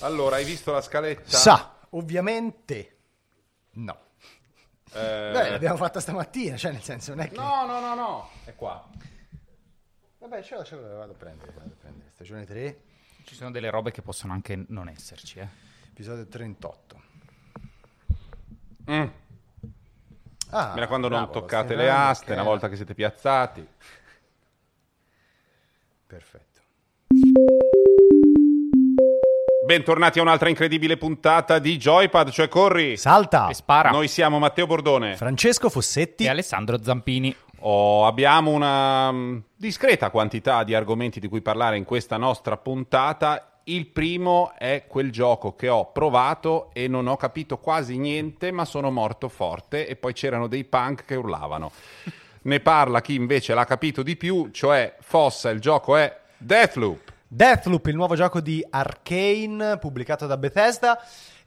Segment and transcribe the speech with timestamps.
[0.00, 1.36] Allora, hai visto la scaletta?
[1.36, 2.96] Sa, ovviamente
[3.72, 4.06] no.
[4.92, 7.36] Eh, Beh, l'abbiamo fatta stamattina, cioè nel senso non è che...
[7.36, 8.30] No, no, no, no.
[8.44, 8.88] È qua.
[10.18, 12.10] Vabbè, ce l'ho, ce l'ho, vado a prendere, vado a prendere.
[12.14, 12.80] Stagione 3,
[13.24, 15.48] Ci sono delle robe che possono anche non esserci, eh.
[15.90, 17.02] episodio 38.
[18.90, 19.06] Mm.
[20.50, 22.38] Ah, Mi raccomando, non bravo, lo toccate le aste ok.
[22.38, 23.68] una volta che siete piazzati.
[26.06, 26.47] Perfetto.
[29.68, 32.96] Bentornati a un'altra incredibile puntata di Joypad, cioè Corri.
[32.96, 33.48] Salta!
[33.48, 33.90] E spara.
[33.90, 35.14] Noi siamo Matteo Bordone.
[35.14, 36.24] Francesco Fossetti.
[36.24, 37.36] E Alessandro Zampini.
[37.58, 43.60] Oh, abbiamo una mm, discreta quantità di argomenti di cui parlare in questa nostra puntata.
[43.64, 48.64] Il primo è quel gioco che ho provato e non ho capito quasi niente, ma
[48.64, 51.70] sono morto forte e poi c'erano dei punk che urlavano.
[52.40, 57.16] Ne parla chi invece l'ha capito di più, cioè Fossa, il gioco è Deathloop.
[57.30, 60.98] Deathloop, il nuovo gioco di Arkane pubblicato da Bethesda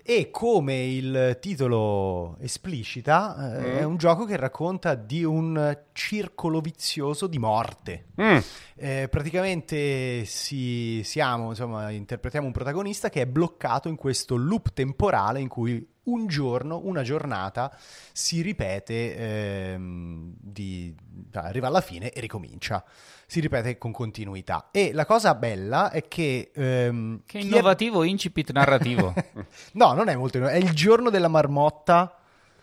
[0.04, 7.26] e come il titolo esplicita eh, è un gioco che racconta di un circolo vizioso
[7.26, 8.06] di morte.
[8.22, 8.38] Mm.
[8.76, 15.40] Eh, praticamente si- siamo, insomma, interpretiamo un protagonista che è bloccato in questo loop temporale
[15.40, 17.72] in cui un giorno, una giornata
[18.12, 20.94] si ripete, ehm, di-
[21.34, 22.84] arriva alla fine e ricomincia.
[23.26, 24.70] Si ripete con continuità.
[24.72, 26.52] E la cosa bella è che.
[26.54, 29.14] ehm, Che chi è- innovativo incipit narrativo.
[29.74, 32.16] no, non è molto inno- È il giorno della marmotta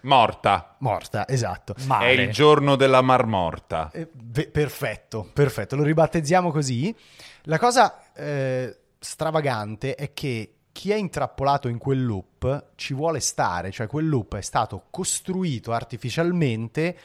[0.02, 0.76] Morta.
[0.78, 1.74] morta, esatto.
[1.86, 2.06] Male.
[2.06, 3.90] È il giorno della marmorta.
[3.92, 6.94] Eh, ve- perfetto, perfetto, lo ribattezziamo così.
[7.42, 13.72] La cosa eh, stravagante è che chi è intrappolato in quel loop ci vuole stare,
[13.72, 16.96] cioè quel loop è stato costruito artificialmente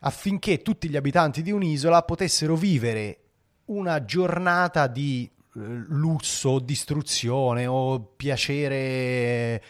[0.00, 3.18] affinché tutti gli abitanti di un'isola potessero vivere
[3.66, 9.62] una giornata di eh, lusso, distruzione o piacere eh,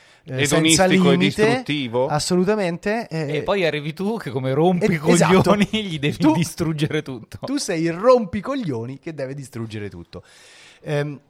[0.47, 1.45] senza Edonistico e limite.
[1.47, 2.07] distruttivo.
[2.09, 3.07] Assolutamente.
[3.09, 5.55] eh, e poi arrivi tu che come rompi Eh, i coglioni esatto.
[5.71, 7.39] gli devi Tu- distruggere tutto.
[7.43, 10.25] tu sei il rompicoglioni che deve distruggere tutto.
[10.83, 11.21] Ehm,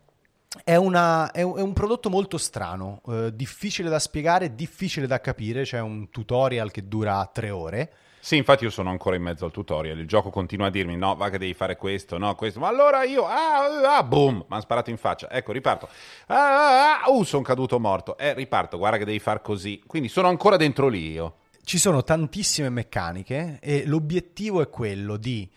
[0.63, 5.63] è, una- è un, prodotto molto strano, eh, difficile da spiegare, difficile da capire.
[5.63, 7.93] C'è un tutorial che dura tre ore.
[8.21, 9.99] Sì, infatti io sono ancora in mezzo al tutorial.
[9.99, 12.61] Il gioco continua a dirmi: no, va che devi fare questo, no, questo.
[12.61, 15.31] Ma allora io, ah, ah, boom, mi hanno sparato in faccia.
[15.31, 15.89] Ecco, riparto.
[16.27, 18.17] Ah, ah, ah, uh, sono caduto morto.
[18.17, 19.83] Eh, riparto, guarda che devi far così.
[19.87, 21.39] Quindi sono ancora dentro lì io.
[21.63, 25.51] Ci sono tantissime meccaniche e l'obiettivo è quello di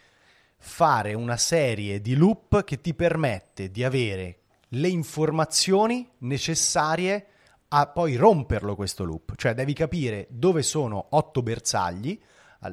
[0.57, 4.39] fare una serie di loop che ti permette di avere
[4.69, 7.25] le informazioni necessarie
[7.69, 9.35] a poi romperlo questo loop.
[9.35, 12.19] Cioè devi capire dove sono otto bersagli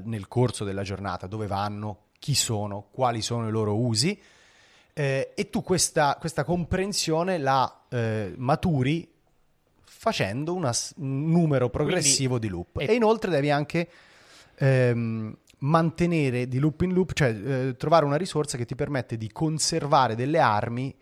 [0.04, 4.18] nel corso della giornata, dove vanno, chi sono, quali sono i loro usi.
[4.96, 9.10] eh, e tu questa, questa comprensione la eh, maturi
[9.82, 12.78] facendo una un numero progressivo di loop.
[12.78, 13.88] e- E inoltre devi anche
[14.56, 19.32] ehm, mantenere di loop in loop, cioè eh, trovare una risorsa che ti permette di
[19.32, 20.94] conservare delle armi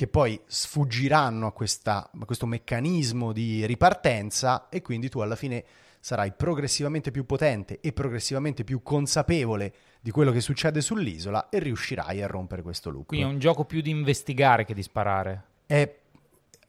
[0.00, 5.62] che poi sfuggiranno a, questa- a questo meccanismo di ripartenza e quindi tu alla fine
[6.00, 12.22] sarai progressivamente più potente e progressivamente più consapevole di quello che succede sull'isola e riuscirai
[12.22, 13.08] a rompere questo loop.
[13.08, 15.44] Quindi è un gioco più di investigare che di sparare.
[15.66, 15.94] È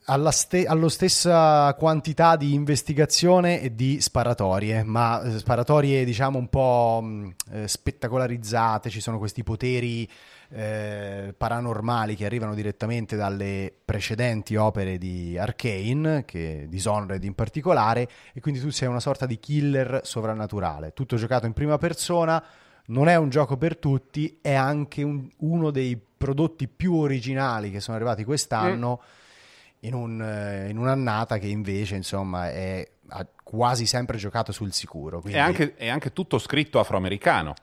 [0.06, 6.50] alla ste- allo stessa quantità di investigazione e di sparatorie, ma eh, sparatorie diciamo un
[6.50, 10.10] po' mh, eh, spettacolarizzate, ci sono questi poteri
[10.54, 18.42] eh, paranormali che arrivano direttamente dalle precedenti opere di Arkane, che Dishonored in particolare, e
[18.42, 22.44] quindi tu sei una sorta di killer sovrannaturale, tutto giocato in prima persona,
[22.88, 27.80] non è un gioco per tutti, è anche un- uno dei prodotti più originali che
[27.80, 29.02] sono arrivati quest'anno
[29.82, 35.18] in, un, eh, in un'annata che invece insomma è ha quasi sempre giocato sul sicuro.
[35.18, 37.54] È Quindi, anche, è anche tutto scritto afroamericano.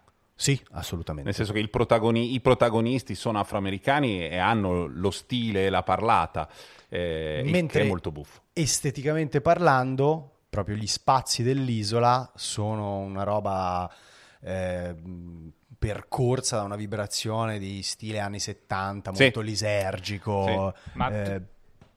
[0.41, 1.25] Sì, assolutamente.
[1.29, 5.83] Nel senso che il protagoni- i protagonisti sono afroamericani e hanno lo stile e la
[5.83, 6.49] parlata.
[6.91, 8.41] eh, Mentre- è molto buffo.
[8.53, 13.93] Esteticamente parlando, proprio gli spazi dell'isola sono una roba
[14.41, 14.95] eh,
[15.77, 19.23] percorsa da una vibrazione di stile anni 70, Sì.
[19.25, 20.73] molto lisergico.
[20.95, 21.43] Ma eh,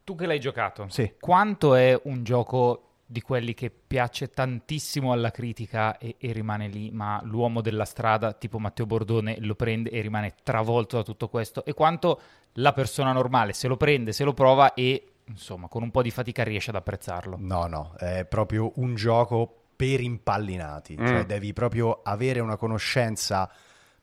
[0.04, 1.14] Tu che l'hai giocato, Sì.
[1.20, 6.92] quanto è un gioco di quelli che piace tantissimo alla critica e, e rimane lì,
[6.92, 11.66] ma l'uomo della strada, tipo Matteo Bordone, lo prende e rimane travolto da tutto questo?
[11.66, 12.22] E quanto
[12.54, 16.10] la persona normale se lo prende, se lo prova e, insomma, con un po' di
[16.12, 17.36] fatica riesce ad apprezzarlo?
[17.40, 21.06] No, no, è proprio un gioco per impallinati, Mm.
[21.06, 23.52] cioè devi proprio avere una conoscenza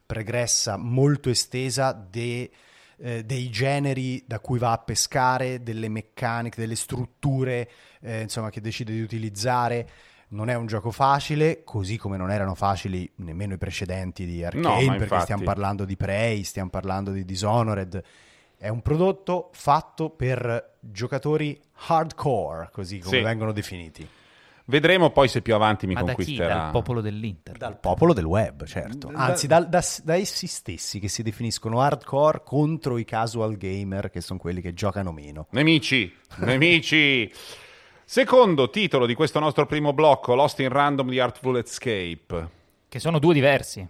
[0.04, 2.50] pregressa molto estesa de-
[3.00, 7.68] eh, dei generi da cui va a pescare, delle meccaniche, delle strutture
[8.00, 9.88] eh, insomma, che decide di utilizzare.
[10.30, 14.82] Non è un gioco facile, così come non erano facili nemmeno i precedenti di Arcane,
[14.82, 15.22] No, perché infatti.
[15.22, 18.02] stiamo parlando di Prey, stiamo parlando di Dishonored.
[18.58, 23.22] È un prodotto fatto per giocatori hardcore, così come Sì.
[23.22, 24.06] vengono definiti.
[24.70, 26.16] Vedremo poi se più avanti mi Ma da chi?
[26.16, 26.54] conquisterà.
[26.54, 27.56] Dal popolo dell'Inter.
[27.56, 29.10] Dal popolo del web, certo.
[29.14, 34.20] Anzi, dal- da, da essi stessi che si definiscono hardcore contro i casual gamer, che
[34.20, 35.46] sono quelli che giocano meno.
[35.52, 37.32] Nemici, nemici.
[38.04, 42.48] Secondo titolo di questo nostro primo blocco, Lost in Random di Artful Escape.
[42.88, 43.86] Che sono due diversi.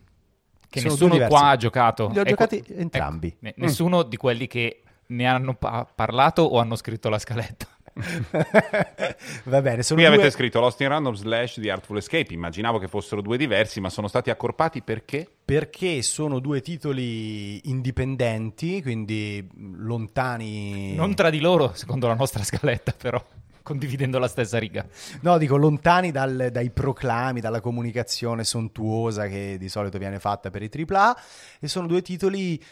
[0.70, 2.08] Che Sono nessuno qua ha giocato.
[2.08, 3.36] Li ho Ecco- giocati ecco, entrambi.
[3.40, 7.66] ne- nessuno di quelli che ne hanno pa- parlato o hanno scritto la scaletta.
[9.44, 10.16] Va bene, sono Qui due...
[10.16, 12.32] avete scritto Lost in Random slash di Artful Escape.
[12.32, 15.28] Immaginavo che fossero due diversi, ma sono stati accorpati perché?
[15.48, 19.48] perché sono due titoli indipendenti, quindi
[19.78, 20.94] lontani...
[20.94, 23.24] Non tra di loro, secondo la nostra scaletta, però,
[23.62, 24.86] condividendo la stessa riga.
[25.22, 30.62] No, dico lontani dal- dai proclami, dalla comunicazione sontuosa che di solito viene fatta per
[30.62, 31.18] i AAA
[31.60, 32.62] e sono due titoli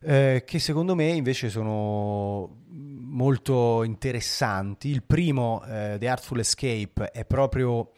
[0.00, 4.88] eh, che secondo me invece sono molto interessanti.
[4.88, 7.92] Il primo, eh, The Artful Escape, è proprio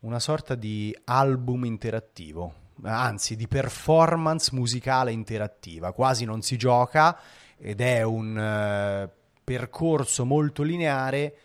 [0.00, 2.52] una sorta di album interattivo,
[2.82, 7.18] anzi di performance musicale interattiva, quasi non si gioca
[7.56, 9.10] ed è un eh,
[9.42, 11.36] percorso molto lineare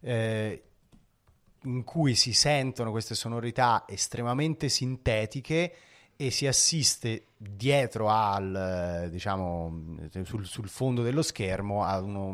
[0.00, 0.62] eh,
[1.64, 5.74] in cui si sentono queste sonorità estremamente sintetiche
[6.20, 12.26] e si assiste dietro al, eh, diciamo, sul, sul fondo dello schermo a uno,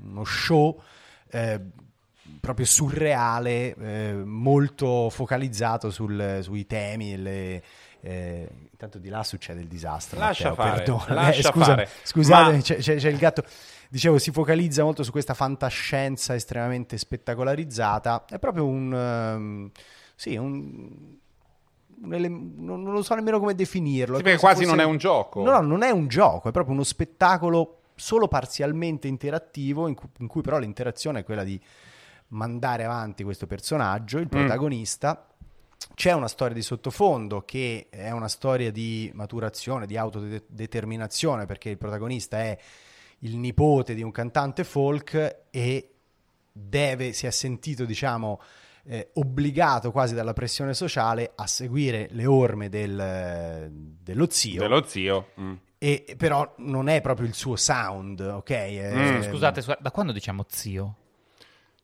[0.00, 0.80] uno show
[1.28, 1.60] eh,
[2.40, 7.16] proprio surreale, eh, molto focalizzato sul- sui temi.
[7.16, 7.62] Le,
[8.00, 10.20] eh, intanto di là succede il disastro.
[10.20, 11.14] Lascia Matteo, fare, perdona.
[11.22, 11.88] lascia scusa- fare.
[12.04, 13.42] Scusate, Ma- c'è, c'è- il gatto.
[13.88, 18.24] Dicevo, si focalizza molto su questa fantascienza estremamente spettacolarizzata.
[18.24, 18.94] È proprio un...
[18.94, 19.70] ehm,
[20.14, 21.18] sì, un...
[22.04, 24.16] non, lo so nemmeno come definirlo.
[24.16, 25.42] Sì, perché quasi fosse- non è un gioco.
[25.42, 30.08] No, no, non è un gioco, è proprio uno spettacolo solo parzialmente interattivo, in cui,
[30.18, 31.60] in cui però l'interazione è quella di
[32.28, 35.26] mandare avanti questo personaggio, il protagonista.
[35.94, 41.78] C'è una storia di sottofondo che è una storia di maturazione, di autodeterminazione, perché il
[41.78, 42.56] protagonista è
[43.20, 45.94] il nipote di un cantante folk e
[46.50, 48.40] deve, si è sentito, diciamo,
[48.88, 53.68] eh, obbligato quasi dalla pressione sociale a seguire le orme del-
[54.02, 54.60] dello zio.
[54.60, 55.28] Dello zio.
[55.40, 55.52] Mm.
[55.78, 58.50] E, però non è proprio il suo sound, ok?
[58.50, 59.22] Eh, Mm.
[59.22, 60.94] Scusate, scusa- da quando diciamo zio?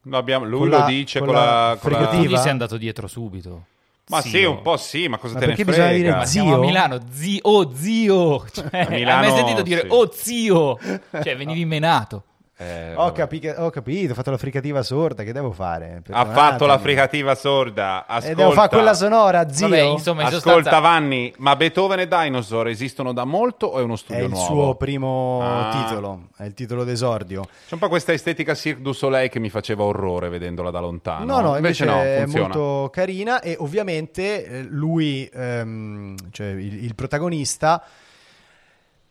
[0.03, 1.77] Lo abbiamo- lui Con lo la- dice con con la la...
[1.81, 2.23] con la- fregativa.
[2.25, 3.65] Tu gli sei andato dietro subito.
[4.11, 4.31] Ma Zio.
[4.31, 6.13] sì, un po' sì, ma cosa Ma te ne perché bisogna frega?
[6.15, 6.55] dire zio?
[6.55, 8.47] a Milano, zio, oh zio!
[8.51, 9.87] Cioè, A Milano, hai mai sentito dire sì.
[9.91, 10.79] oh zio?
[11.11, 12.25] Cioè, venivi menato.
[12.61, 16.03] Eh, Ho, capi- ho capito, ho fatto la fricativa sorda, che devo fare?
[16.11, 18.05] Ha fatto la fricativa sorda.
[18.05, 19.69] Ascolta, E devo fare quella sonora, zio?
[19.69, 20.81] Vabbè, insomma, in Ascolta sostanza...
[20.81, 24.45] Vanni, ma Beethoven e Dinosaur esistono da molto o è uno È studio il nuovo?
[24.45, 25.85] suo primo Ah.
[25.85, 27.45] titolo, è il titolo d'esordio.
[27.45, 31.25] C'è un po' questa estetica Cirque du Soleil che mi faceva orrore vedendola da lontano.
[31.25, 32.49] No, no, invece, no, è funziona.
[32.57, 37.85] molto carina e ovviamente eh, lui, ehm, cioè il, il protagonista,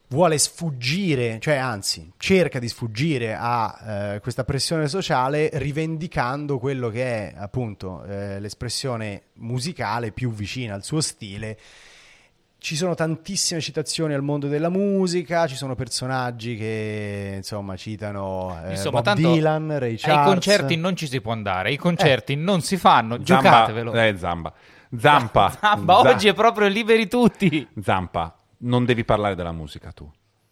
[0.09, 7.03] vuole sfuggire, cioè anzi cerca di sfuggire a eh, questa pressione sociale rivendicando quello che
[7.03, 11.57] è appunto eh, l'espressione musicale più vicina al suo stile.
[12.59, 18.71] Ci sono tantissime citazioni al mondo della musica, ci sono personaggi che insomma citano eh,
[18.71, 20.25] Insomma, Bob tanto Dylan, Ray Ai Charles.
[20.25, 23.93] concerti non ci si può andare, i concerti non si fanno, Zamba, giocatevelo.
[23.93, 24.53] eh, Zamba.
[24.97, 25.55] Zampa.
[25.61, 27.65] Zamba, Za- oggi è proprio liberi tutti.
[27.81, 30.09] Zampa, non devi parlare della musica tu.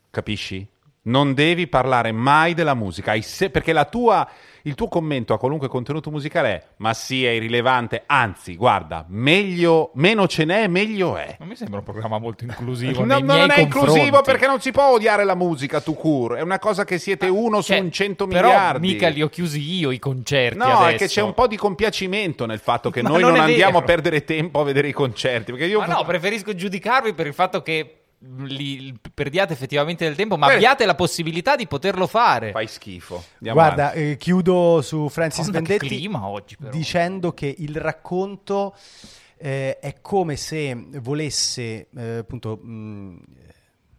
[0.10, 0.68] Capisci?
[1.06, 4.28] Non devi parlare mai della musica, se- perché tua,
[4.64, 9.92] il tuo commento a qualunque contenuto musicale è ma sì, è irrilevante, anzi, guarda, meglio,
[9.94, 11.36] meno ce n'è, meglio è.
[11.38, 13.04] Non mi sembra un programma molto inclusivo.
[13.06, 16.58] No, non è inclusivo perché non si può odiare la musica tu cur, è una
[16.58, 18.88] cosa che siete uno Cioè, su un cento però miliardi.
[18.88, 20.88] mica li ho chiusi io i concerti No, adesso.
[20.88, 23.74] è che c'è un po' di compiacimento nel fatto che Ma noi non non, andiamo
[23.74, 23.84] vero.
[23.84, 25.52] a perdere tempo a vedere i concerti.
[25.52, 27.98] Perché io Ma no, preferisco giudicarvi per il fatto che
[28.48, 30.56] li perdiate effettivamente del tempo, ma Beh.
[30.56, 32.52] abbiate la possibilità di poterlo fare.
[32.52, 33.24] fai schifo.
[33.36, 36.72] Andiamo Guarda, eh, chiudo su Francis che Vendetti clima oggi, però.
[36.72, 38.76] dicendo che il racconto
[39.38, 43.18] eh, è come se volesse eh, appunto mh,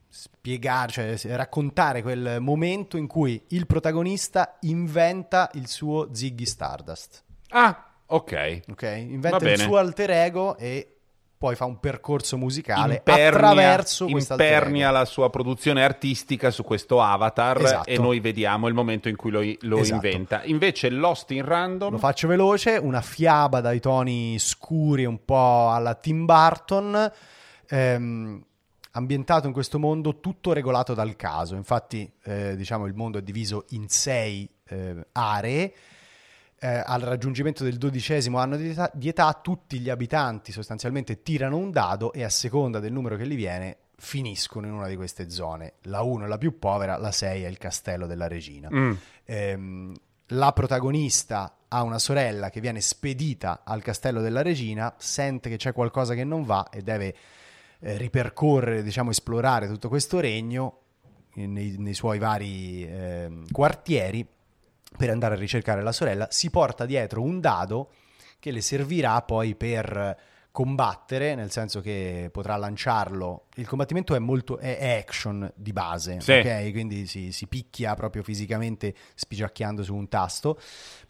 [0.09, 7.23] spiegare, cioè raccontare quel momento in cui il protagonista inventa il suo Ziggy Stardust.
[7.49, 8.61] Ah, ok.
[8.71, 8.83] Ok?
[8.83, 10.96] Inventa il suo alter ego e
[11.39, 17.03] poi fa un percorso musicale Impernia- attraverso questa impernia la sua produzione artistica su questo
[17.03, 17.91] avatar Esatto.
[17.91, 20.07] e noi vediamo il momento in cui lo, lo Esatto.
[20.07, 20.43] inventa.
[20.45, 25.95] Invece Lost in Random Lo faccio veloce, una fiaba dai toni scuri, un po' alla
[25.95, 27.13] Tim Burton,
[27.69, 28.45] ehm,
[28.93, 31.55] ambientato in questo mondo tutto regolato dal caso.
[31.55, 35.73] Infatti, eh, diciamo, il mondo è diviso in sei eh, aree.
[36.59, 41.59] Eh, al raggiungimento del dodicesimo anno di età, di età, tutti gli abitanti sostanzialmente tirano
[41.59, 45.31] un dado e a seconda del numero che gli viene finiscono in una di queste
[45.31, 45.75] zone.
[45.83, 48.69] La 1 è la più povera, la 6 è il castello della regina.
[48.73, 48.93] Mm.
[49.25, 49.95] Ehm,
[50.31, 55.73] la protagonista ha una sorella che viene spedita al castello della regina, sente che c'è
[55.73, 57.15] qualcosa che non va e deve
[57.81, 60.81] eh, ripercorrere, diciamo, esplorare tutto questo regno
[61.35, 64.27] eh, nei, nei suoi vari ehm, quartieri
[64.97, 66.27] per andare a ricercare la sorella.
[66.31, 67.91] Si porta dietro un dado
[68.39, 70.17] che le servirà poi per
[70.57, 73.49] combattere, nel senso che potrà lanciarlo.
[73.57, 76.33] Il combattimento è molto è, action di base, Sì.
[76.33, 76.71] ok?
[76.71, 80.59] Quindi si, si picchia proprio fisicamente spigiacchiando su un tasto.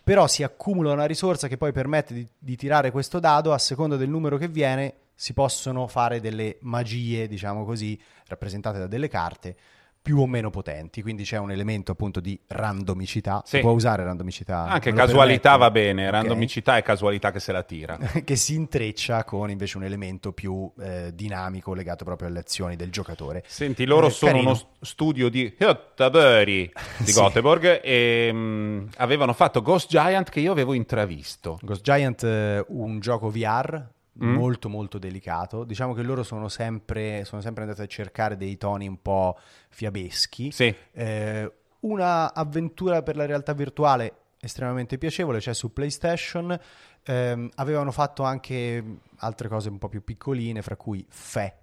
[0.03, 3.95] Però si accumula una risorsa che poi permette di, di tirare questo dado a seconda
[3.95, 4.95] del numero che viene.
[5.15, 9.57] Si possono fare delle magie, diciamo così, rappresentate da delle carte
[10.07, 13.43] più o meno potenti, quindi c'è un elemento appunto di randomicità.
[13.45, 13.57] Sì.
[13.57, 14.67] Si può usare randomicità.
[14.69, 15.59] Anche casualità permetti?
[15.59, 17.99] va bene, randomicità e casualità che se la tira.
[18.23, 22.93] che si intreccia con invece un elemento più eh, dinamico legato proprio alle azioni del
[22.93, 23.43] giocatore.
[23.49, 24.51] Senti, loro Eh, sono carino.
[24.51, 26.71] uno st- studio di Göteborg di
[27.11, 27.13] Sì.
[27.21, 31.59] Göteborg e mm, avevano fatto Ghost Giant che io avevo intravisto.
[31.63, 33.83] Ghost Giant, eh, un gioco VR
[34.23, 34.35] Mm.
[34.35, 35.65] molto molto delicato.
[35.65, 39.37] Diciamo che loro sono sempre, sono sempre andati a cercare dei toni un po'
[39.69, 40.51] fiabeschi.
[40.51, 46.59] Sì, Eh, una avventura per la realtà virtuale estremamente piacevole, c'è su PlayStation.
[47.05, 48.83] Ehm, avevano fatto anche
[49.19, 51.55] altre cose un po' più piccoline, fra cui Fe.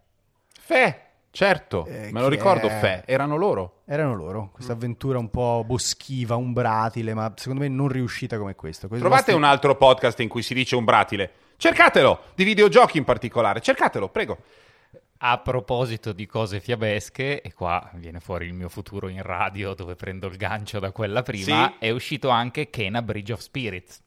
[0.59, 3.81] Fe, certo, Eh, me lo ricordo, è- Fe, erano loro.
[3.85, 8.87] Erano loro, questa avventura un po' boschiva, umbratile, ma secondo me non riuscita come questo.
[8.87, 11.31] Trovate vostri- un altro podcast in cui si dice umbratile.
[11.57, 13.61] Cercatelo, di videogiochi in particolare.
[13.61, 14.37] Cercatelo, prego.
[15.25, 19.95] A proposito di cose fiabesche, e qua viene fuori il mio futuro in radio dove
[19.95, 21.85] prendo il gancio da quella prima, Sì.
[21.85, 24.01] è uscito anche Kena Bridge of Spirits,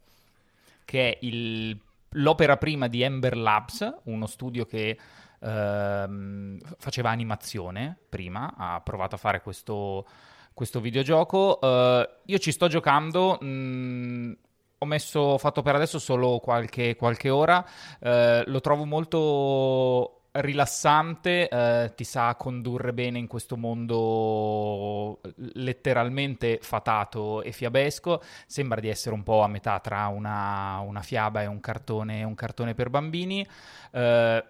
[0.85, 1.79] che è il-
[2.11, 4.99] l'opera prima di Ember Labs, uno studio che
[5.39, 10.07] ehm, faceva animazione prima, ha provato a fare questo,
[10.55, 11.61] questo videogioco.
[11.61, 13.39] Eh, io ci sto giocando.
[13.41, 14.37] mh,
[14.79, 17.65] ho messo, fatto per adesso solo qualche, qualche ora.
[18.01, 25.21] eh, lo trovo molto rilassante, eh, ti sa condurre bene in questo mondo
[25.55, 28.21] letteralmente fatato e fiabesco.
[28.47, 32.35] Sembra di essere un po' a metà tra una, una fiaba e un cartone, un
[32.35, 33.47] cartone per bambini.
[33.93, 34.45] Eh,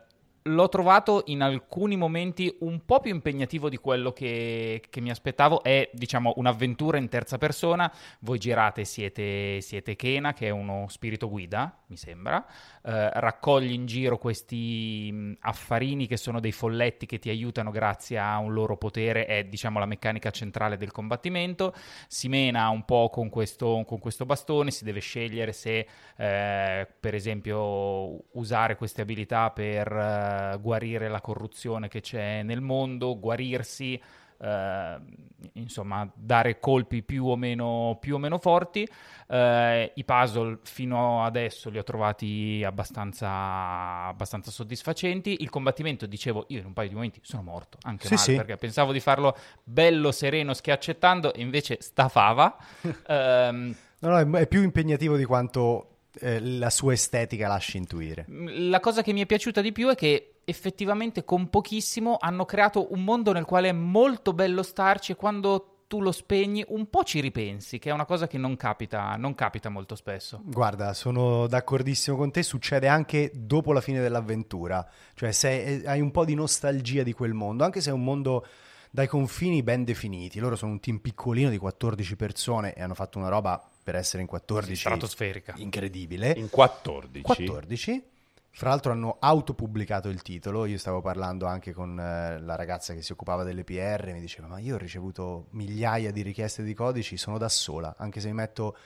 [0.46, 5.62] L'ho trovato in alcuni momenti un po' più impegnativo di quello che, che mi aspettavo.
[5.62, 7.92] È, diciamo, un'avventura in terza persona.
[8.20, 12.44] Voi girate, siete, siete Kena, che è uno spirito guida, mi sembra.
[12.82, 18.16] Eh, raccogli in giro questi mh, affarini che sono dei folletti che ti aiutano grazie
[18.18, 19.26] a un loro potere.
[19.26, 21.74] È, diciamo, la meccanica centrale del combattimento.
[22.06, 24.70] Si mena un po' con questo, con questo bastone.
[24.70, 31.88] Si deve scegliere se, eh, per esempio, usare queste abilità per eh, guarire la corruzione
[31.88, 34.00] che c'è nel mondo, guarirsi,
[34.38, 34.96] eh,
[35.54, 38.86] insomma, dare colpi più o meno, più o meno forti.
[39.28, 43.28] Eh, I puzzle fino adesso li ho trovati abbastanza,
[44.06, 45.38] abbastanza soddisfacenti.
[45.40, 48.34] Il combattimento, dicevo, io in un paio di momenti sono morto, anche Sì, male, sì.
[48.36, 52.56] perché pensavo di farlo bello, sereno, schiaccettando, e invece stafava.
[53.08, 58.24] Ehm, No, no, è più impegnativo di quanto eh, la sua estetica lascia intuire.
[58.28, 62.92] La cosa che mi è piaciuta di più è che effettivamente con pochissimo hanno creato
[62.92, 67.04] un mondo nel quale è molto bello starci e quando tu lo spegni un po'
[67.04, 70.40] ci ripensi, che è una cosa che non capita, non capita molto spesso.
[70.44, 76.00] Guarda, sono d'accordissimo con te, succede anche dopo la fine dell'avventura, cioè se eh, hai
[76.00, 78.46] un po' di nostalgia di quel mondo, anche se è un mondo
[78.90, 83.18] dai confini ben definiti, loro sono un team piccolino di 14 persone e hanno fatto
[83.18, 85.54] una roba per essere in 14 Stratosferica.
[85.58, 86.32] incredibile.
[86.36, 87.22] In 14.
[87.22, 88.02] 14.
[88.50, 93.02] Fra l'altro hanno autopubblicato il titolo, io stavo parlando anche con eh, la ragazza che
[93.02, 97.16] si occupava delle PR, mi diceva ma io ho ricevuto migliaia di richieste di codici,
[97.16, 98.76] sono da sola, anche se mi metto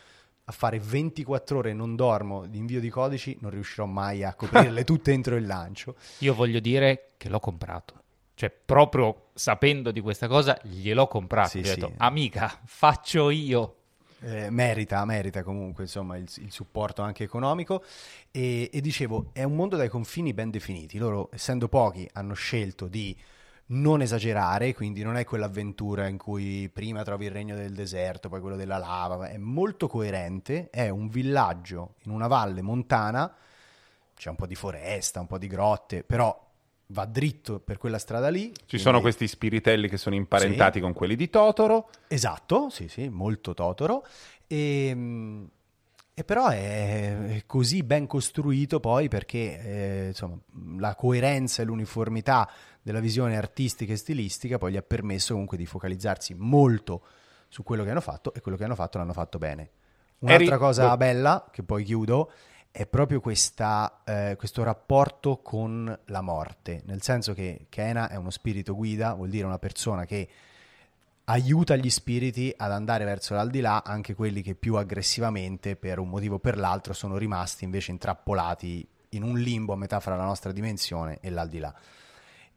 [0.45, 4.35] a fare 24 ore e non dormo di invio di codici, non riuscirò mai a
[4.35, 5.95] coprirle tutte entro il lancio.
[6.19, 7.95] Io voglio dire che l'ho comprato.
[8.35, 11.49] Cioè, proprio sapendo di questa cosa, gliel'ho comprato.
[11.51, 11.81] Sì, Gli ho sì.
[11.81, 13.77] detto, amica, faccio io.
[14.21, 17.83] Eh, merita, merita comunque insomma, il, il, supporto anche economico.
[18.31, 22.87] E, e, dicevo è un mondo dai confini ben definiti, loro essendo pochi hanno scelto
[22.87, 23.17] di
[23.73, 28.41] non esagerare, quindi non è quell'avventura in cui prima trovi il regno del deserto, poi
[28.41, 33.33] quello della lava, è molto coerente, è un villaggio in una valle montana,
[34.17, 36.50] c'è un po' di foresta, un po' di grotte, però
[36.91, 38.49] va dritto per quella strada lì.
[38.49, 38.87] Ci quindi...
[38.87, 40.81] sono questi spiritelli che sono imparentati sì.
[40.81, 41.91] con quelli di Totoro.
[42.09, 44.05] Esatto, sì, sì, molto Totoro.
[44.47, 45.49] E, ehm,
[46.13, 50.37] e però è così ben costruito poi perché eh, insomma,
[50.79, 52.51] la coerenza e l'uniformità
[52.83, 57.03] della visione artistica e stilistica poi gli ha permesso comunque di focalizzarsi molto
[57.49, 59.71] su quello che hanno fatto e quello che hanno fatto l'hanno fatto bene.
[60.19, 60.59] Un'altra Eri...
[60.59, 62.31] cosa bella, che poi chiudo,
[62.73, 68.31] è proprio questa, eh, questo rapporto con la morte, nel senso che Kena è uno
[68.31, 70.29] spirito guida, vuol dire una persona che
[71.25, 76.37] aiuta gli spiriti ad andare verso l'aldilà, anche quelli che più aggressivamente, per un motivo
[76.37, 80.53] o per l'altro, sono rimasti invece intrappolati in un limbo a metà fra la nostra
[80.53, 81.75] dimensione e l'aldilà.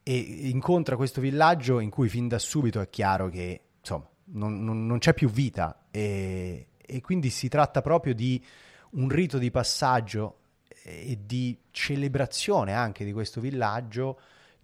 [0.03, 4.85] E incontra questo villaggio in cui fin da subito è chiaro che insomma, non, non,
[4.85, 8.43] non c'è più vita e, e quindi si tratta proprio di
[8.93, 10.37] un rito di passaggio
[10.83, 14.19] e di celebrazione anche di questo villaggio,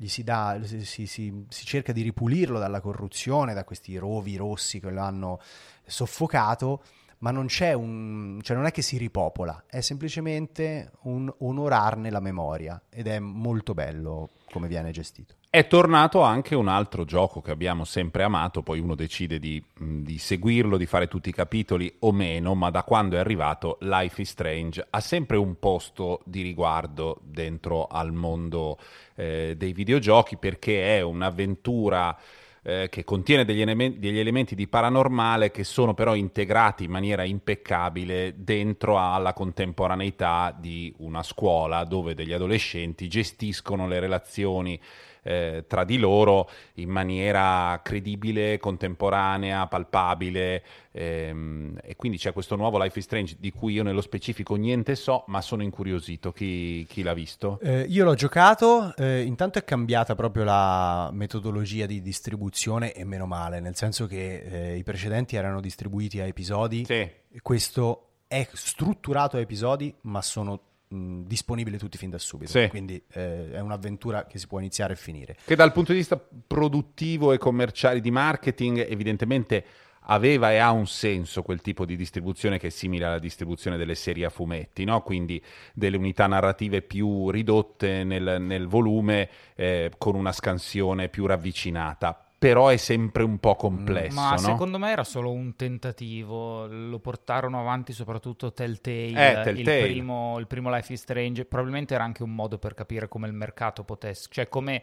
[0.06, 4.90] si, dà, si, si, si, cerca di ripulirlo dalla corruzione, da questi rovi rossi che
[4.90, 5.40] lo hanno
[5.86, 6.84] soffocato,
[7.20, 12.82] ma non un, cioè non è che si ripopola, è semplicemente un onorarne la memoria
[12.90, 15.39] ed è molto bello come viene gestito.
[15.52, 20.20] È tornato anche un altro gioco che abbiamo sempre amato, poi uno decide di, di,
[20.20, 24.30] seguirlo, di fare tutti i capitoli o meno, ma da quando è arrivato Life is
[24.30, 28.78] Strange ha sempre un posto di riguardo dentro al mondo
[29.16, 32.16] eh, dei videogiochi perché è un'avventura
[32.62, 37.24] eh, che contiene degli, elementi, degli elementi di paranormale che sono però integrati in maniera
[37.24, 44.80] impeccabile dentro alla contemporaneità di una scuola dove degli adolescenti gestiscono le relazioni
[45.24, 52.82] eh, tra di loro in maniera credibile, contemporanea, palpabile ehm, e quindi c'è questo nuovo
[52.82, 56.32] Life is Strange di cui io nello specifico niente so, ma sono incuriosito.
[56.32, 57.60] Chi, chi l'ha visto?
[57.62, 63.26] Eh, io l'ho giocato, eh, intanto è cambiata proprio la metodologia di distribuzione e meno
[63.26, 67.10] male, nel senso che eh, i precedenti erano distribuiti a episodi, sì.
[67.42, 72.52] questo è strutturato a episodi, ma sono mh, disponibili tutti fin da subito.
[72.52, 72.68] Sì.
[72.68, 75.38] Quindi eh, è un'avventura che si può iniziare e finire.
[75.44, 79.66] Che dal punto di vista produttivo e commerciale di marketing, evidentemente
[80.12, 83.96] aveva e ha un senso quel tipo di distribuzione che è simile alla distribuzione delle
[83.96, 85.02] serie a fumetti, no?
[85.02, 85.42] quindi
[85.74, 92.70] delle unità narrative più ridotte nel, nel volume eh, con una scansione più ravvicinata però
[92.70, 94.16] è sempre un po' complesso.
[94.16, 94.38] Ma no?
[94.38, 99.60] secondo me era solo un tentativo, lo portarono avanti soprattutto Telltale, eh, Telltale.
[99.60, 103.28] Il, primo, il, primo, Life is Strange, probabilmente era anche un modo per capire come
[103.28, 104.82] il mercato potesse, cioè come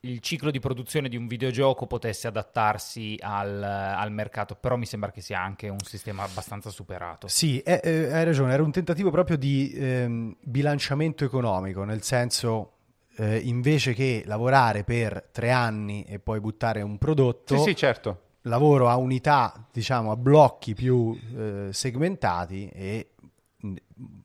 [0.00, 5.12] il ciclo di produzione di un videogioco potesse adattarsi al, al, mercato, però mi sembra
[5.12, 7.28] che sia anche un sistema abbastanza superato.
[7.28, 12.77] Sì, eh, eh, hai ragione, era un tentativo proprio di ehm, bilanciamento economico, nel senso
[13.18, 18.22] eh, invece che lavorare per tre anni e poi buttare un prodotto, sì, sì, certo.
[18.42, 23.10] lavoro a unità, diciamo, a blocchi più eh, segmentati e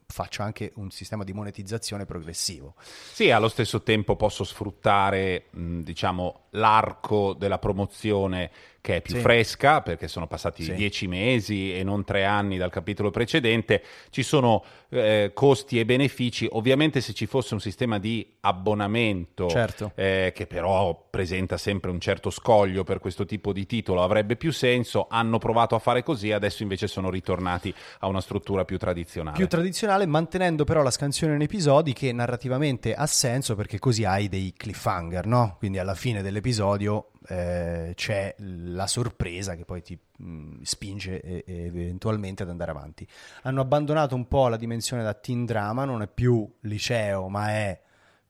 [0.05, 2.75] faccio anche un sistema di monetizzazione progressivo.
[2.83, 8.51] Sì, allo stesso tempo posso sfruttare, mh, diciamo, l'arco della promozione
[8.83, 9.21] che è più sì.
[9.21, 10.73] fresca, perché sono passati sì.
[10.73, 16.49] dieci mesi e non tre anni dal capitolo precedente, ci sono eh, costi e benefici.
[16.51, 19.93] Ovviamente se ci fosse un sistema di abbonamento, certo.
[19.95, 24.51] eh, che però presenta sempre un certo scoglio per questo tipo di titolo, avrebbe più
[24.51, 25.07] senso.
[25.09, 29.37] Hanno provato a fare così, adesso invece sono ritornati a una struttura più tradizionale.
[29.37, 34.27] Più tradizionale, mantenendo però la scansione in episodi che narrativamente ha senso perché così hai
[34.27, 35.55] dei cliffhanger, no?
[35.57, 41.43] Quindi alla fine dell'episodio eh, c'è la sorpresa che poi ti mh, mm, spinge e,
[41.45, 43.07] e eventualmente ad andare avanti.
[43.43, 47.81] Hanno abbandonato un po' la dimensione da teen drama, non è più liceo, ma è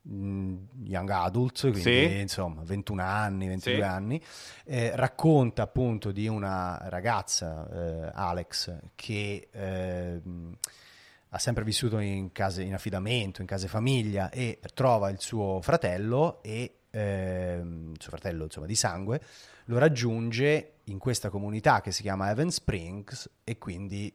[0.01, 2.19] mh, mm, young adult, quindi sì.
[2.19, 3.81] insomma 21 anni, 22 sì.
[3.81, 4.21] anni.
[4.65, 10.21] Eh, racconta appunto di una ragazza, eh, Alex, che eh,
[11.29, 16.41] ha sempre vissuto in case in affidamento, in case famiglia e trova il suo fratello
[16.43, 19.21] e ehm, suo fratello insomma, di sangue,
[19.65, 24.13] lo raggiunge in questa comunità che si chiama Evan Springs e quindi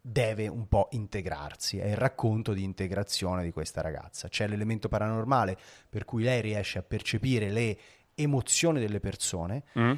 [0.00, 1.78] deve un po' integrarsi.
[1.78, 4.28] È il racconto di integrazione di questa ragazza.
[4.28, 5.56] C'è l'elemento paranormale
[5.88, 7.78] per cui lei riesce a percepire le
[8.14, 9.92] emozioni delle persone mm.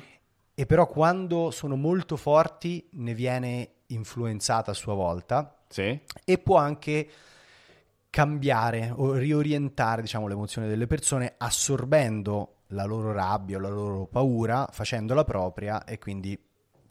[0.55, 5.99] e però quando sono molto forti ne viene influenzata a sua volta Sì?
[6.25, 7.09] e può anche
[8.11, 14.69] cambiare o riorientare diciamo, l'emozione delle persone assorbendo la loro rabbia o la loro paura,
[14.71, 16.39] facendola propria e quindi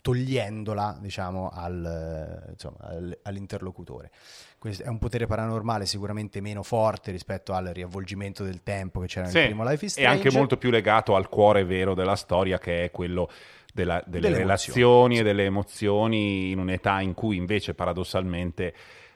[0.02, 4.12] togliendola diciamo, al, insomma, al- all'interlocutore.
[4.58, 9.28] Questo è un potere paranormale sicuramente meno forte rispetto al riavvolgimento del tempo che c'era
[9.28, 10.24] Sì, nel primo Life is e Strange.
[10.24, 13.30] anche molto più legato al cuore vero della storia che è quello
[13.74, 15.24] della- delle, Delle relazioni emozioni, e sì.
[15.24, 18.74] delle emozioni in un'età in cui invece paradossalmente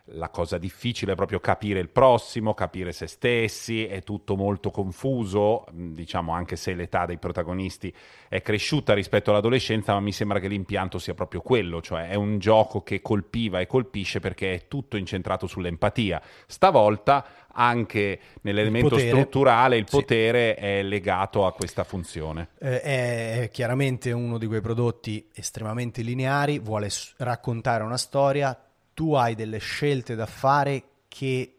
[0.08, 5.64] la cosa difficile è proprio capire il prossimo, capire se stessi, è tutto molto confuso,
[5.72, 7.94] mh, diciamo anche se l'età dei protagonisti
[8.28, 12.38] è cresciuta rispetto all'adolescenza, ma mi sembra che l'impianto sia proprio quello, cioè è un
[12.38, 16.22] gioco che colpiva e colpisce perché è tutto incentrato sull'empatia.
[16.48, 19.10] Stavolta anche nell'elemento potere.
[19.10, 19.96] strutturale il Sì.
[19.96, 22.50] potere è legato a questa funzione.
[22.60, 28.58] Eh, è chiaramente uno di quei prodotti estremamente lineari, vuole raccontare una storia,
[28.94, 31.58] tu hai delle scelte da fare che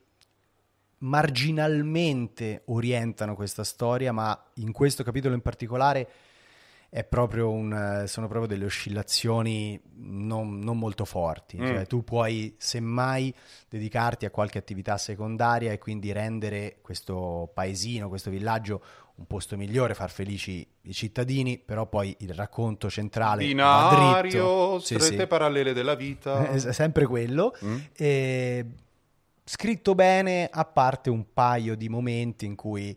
[0.99, 6.09] marginalmente orientano questa storia, ma in questo capitolo in particolare
[6.95, 11.61] è proprio un, eh, sono proprio delle oscillazioni non, non molto forti.
[11.61, 11.67] Mm.
[11.67, 13.35] Cioè, tu puoi semmai
[13.69, 18.81] dedicarti a qualche attività secondaria e quindi rendere questo paesino, questo villaggio
[19.17, 24.81] un posto migliore, far felici i cittadini, però poi il racconto centrale va dritto.
[24.81, 25.27] Sì, sì.
[25.27, 26.49] parallele della vita.
[26.51, 27.57] È sempre quello.
[27.65, 27.77] Mm?
[27.95, 28.67] E
[29.45, 32.97] scritto bene, a parte un paio di momenti in cui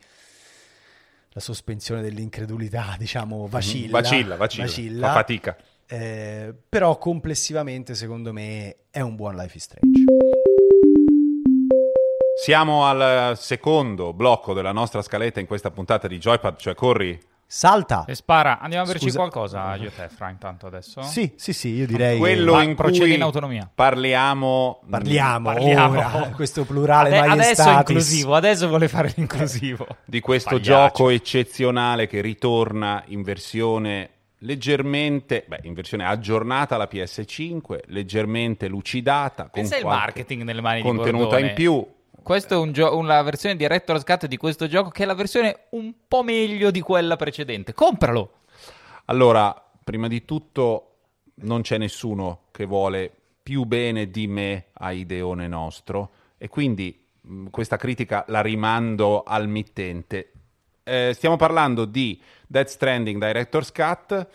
[1.29, 4.01] la sospensione dell'incredulità, diciamo, vacilla.
[4.01, 5.57] Vacilla, vacilla, fa fatica.
[5.85, 10.26] Eh, però complessivamente, secondo me, è un buon Life is Strange.
[12.43, 17.19] Siamo al secondo blocco della nostra scaletta in questa puntata di Joypad, cioè corri.
[17.49, 18.03] Salta!
[18.07, 19.17] E spara, andiamo a Scusa.
[19.17, 21.01] qualcosa io e te, Fra, intanto adesso?
[21.01, 23.69] Sì, sì, sì, io direi Quello in procedi cui in autonomia.
[23.73, 25.97] parliamo Parliamo, Parliamo.
[25.97, 29.87] ora, questo plurale Ade- adesso è inclusivo, adesso vuole fare l'inclusivo.
[30.05, 30.71] di questo Pagliaccio.
[30.71, 39.43] gioco eccezionale che ritorna in versione leggermente, beh, in versione aggiornata alla PS5, leggermente lucidata,
[39.43, 41.47] con Pensa il qualche marketing nelle mani di contenuta Bordone.
[41.47, 41.95] in più.
[42.27, 45.67] Questo è un gio- una versione Director's Cut di questo gioco che è la versione
[45.69, 47.73] un po' meglio di quella precedente.
[47.73, 48.39] Compralo!
[49.05, 50.95] Allora, prima di tutto,
[51.35, 53.09] non c'è nessuno che vuole
[53.41, 59.47] più bene di me a Ideone nostro e quindi mh, questa critica la rimando al
[59.47, 60.33] mittente.
[60.83, 64.27] Eh, stiamo parlando di Dead Stranding Director's Cut,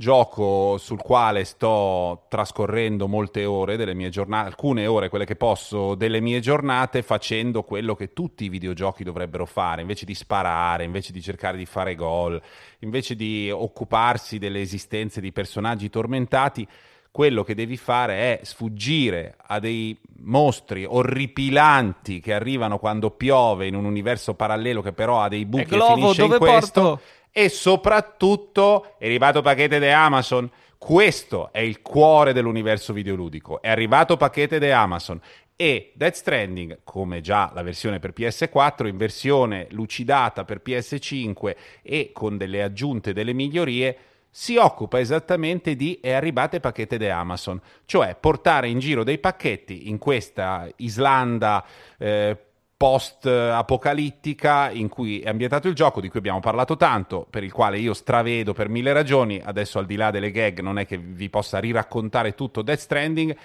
[0.00, 5.94] gioco sul quale sto trascorrendo molte ore delle mie giornate, alcune ore, quelle che posso,
[5.94, 11.12] delle mie giornate, facendo quello che tutti i videogiochi dovrebbero fare, invece di sparare, invece
[11.12, 12.40] di cercare di fare gol,
[12.78, 16.66] invece di occuparsi delle esistenze di personaggi tormentati,
[17.10, 23.74] quello che devi fare è sfuggire a dei mostri orripilanti che arrivano quando piove in
[23.74, 26.80] un universo parallelo che però ha dei buchi E Glovo, e finisce dove in questo
[26.80, 27.02] porto?
[27.32, 30.50] E soprattutto è arrivato pacchetto di Amazon.
[30.76, 33.60] Questo è il cuore dell'universo videoludico.
[33.60, 35.20] È arrivato pacchetto di Amazon
[35.54, 42.12] e Death Stranding, come già la versione per PS4, in versione lucidata per PS5 e
[42.14, 43.96] con delle aggiunte, delle migliorie,
[44.30, 49.90] si occupa esattamente di è arrivate pacchetto di Amazon, cioè portare in giro dei pacchetti
[49.90, 51.62] in questa Islanda
[51.98, 52.38] eh,
[52.80, 57.78] post-apocalittica in cui è ambientato il gioco, di cui abbiamo parlato tanto, per il quale
[57.78, 61.28] io stravedo per mille ragioni, adesso al di là delle gag non è che vi
[61.28, 63.36] possa riraccontare tutto Death Stranding,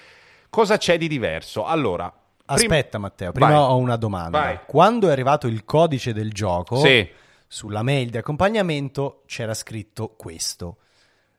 [0.49, 1.65] cosa c'è di diverso?
[1.65, 3.57] Allora, prim- Aspetta Matteo, prima Vai.
[3.57, 4.39] ho una domanda.
[4.39, 4.59] Vai.
[4.65, 7.05] Quando è arrivato il codice del gioco, Sì.
[7.45, 10.77] sulla mail di accompagnamento c'era scritto questo.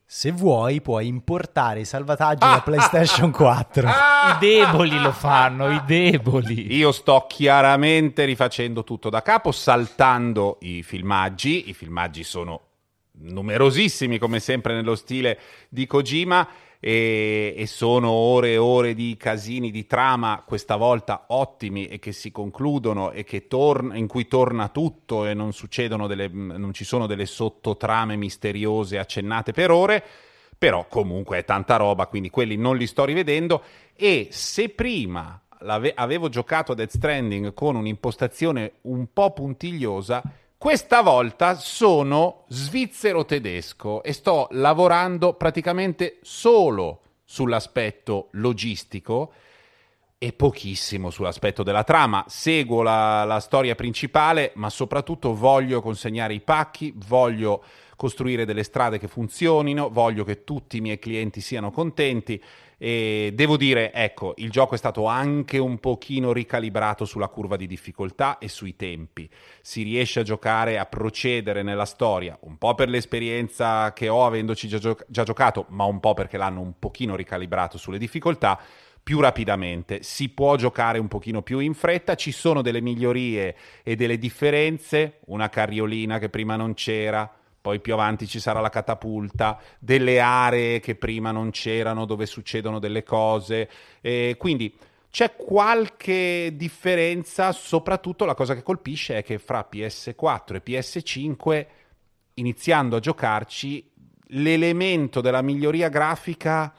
[0.09, 3.89] Se vuoi puoi importare i salvataggi Ah, da PlayStation 4.
[3.89, 6.77] I deboli lo fanno, i deboli.
[6.77, 11.69] Io sto chiaramente rifacendo tutto da capo, saltando i filmaggi.
[11.71, 12.61] I filmaggi sono
[13.19, 16.47] numerosissimi, come sempre nello stile di Kojima.
[16.79, 22.13] E, e sono ore e ore di casini di trama, questa volta ottimi e che
[22.13, 25.53] si concludono e torna, in cui torna tutto e non
[26.07, 30.05] delle, non ci sono delle sottotrame misteriose accennate per ore.
[30.59, 33.63] Però comunque è tanta roba, quindi quelli non li sto rivedendo.
[33.95, 35.41] E se prima
[35.95, 40.23] avevo giocato a Death Stranding con un'impostazione un po' puntigliosa,
[40.67, 49.33] questa volta sono svizzero-tedesco e sto lavorando praticamente solo sull'aspetto logistico
[50.19, 52.25] e pochissimo sull'aspetto della trama.
[52.27, 57.63] Seguo la, la storia principale, ma soprattutto voglio consegnare i pacchi, voglio
[57.95, 62.43] costruire delle strade che funzionino, voglio che tutti i miei clienti siano contenti
[62.79, 67.67] E devo dire, ecco, il gioco è stato anche un pochino ricalibrato sulla curva di
[67.67, 69.29] difficoltà e sui tempi.
[69.63, 74.69] Si riesce a giocare, a procedere nella storia, un po' per l'esperienza che ho avendoci
[74.69, 78.61] già, gio- già giocato, ma un po' perché l'hanno un pochino ricalibrato sulle difficoltà
[79.07, 83.95] più rapidamente, si può giocare un pochino più in fretta, ci sono delle migliorie e
[83.95, 87.33] delle differenze, una carriolina che prima non c'era,
[87.67, 92.79] poi più avanti ci sarà la catapulta, delle aree che prima non c'erano dove succedono
[92.79, 93.69] delle cose,
[94.01, 94.73] e quindi
[95.11, 101.67] c'è qualche differenza, soprattutto la cosa che colpisce è che fra PS4 e PS5,
[102.35, 103.91] iniziando a giocarci,
[104.29, 106.73] l'elemento della miglioria grafica,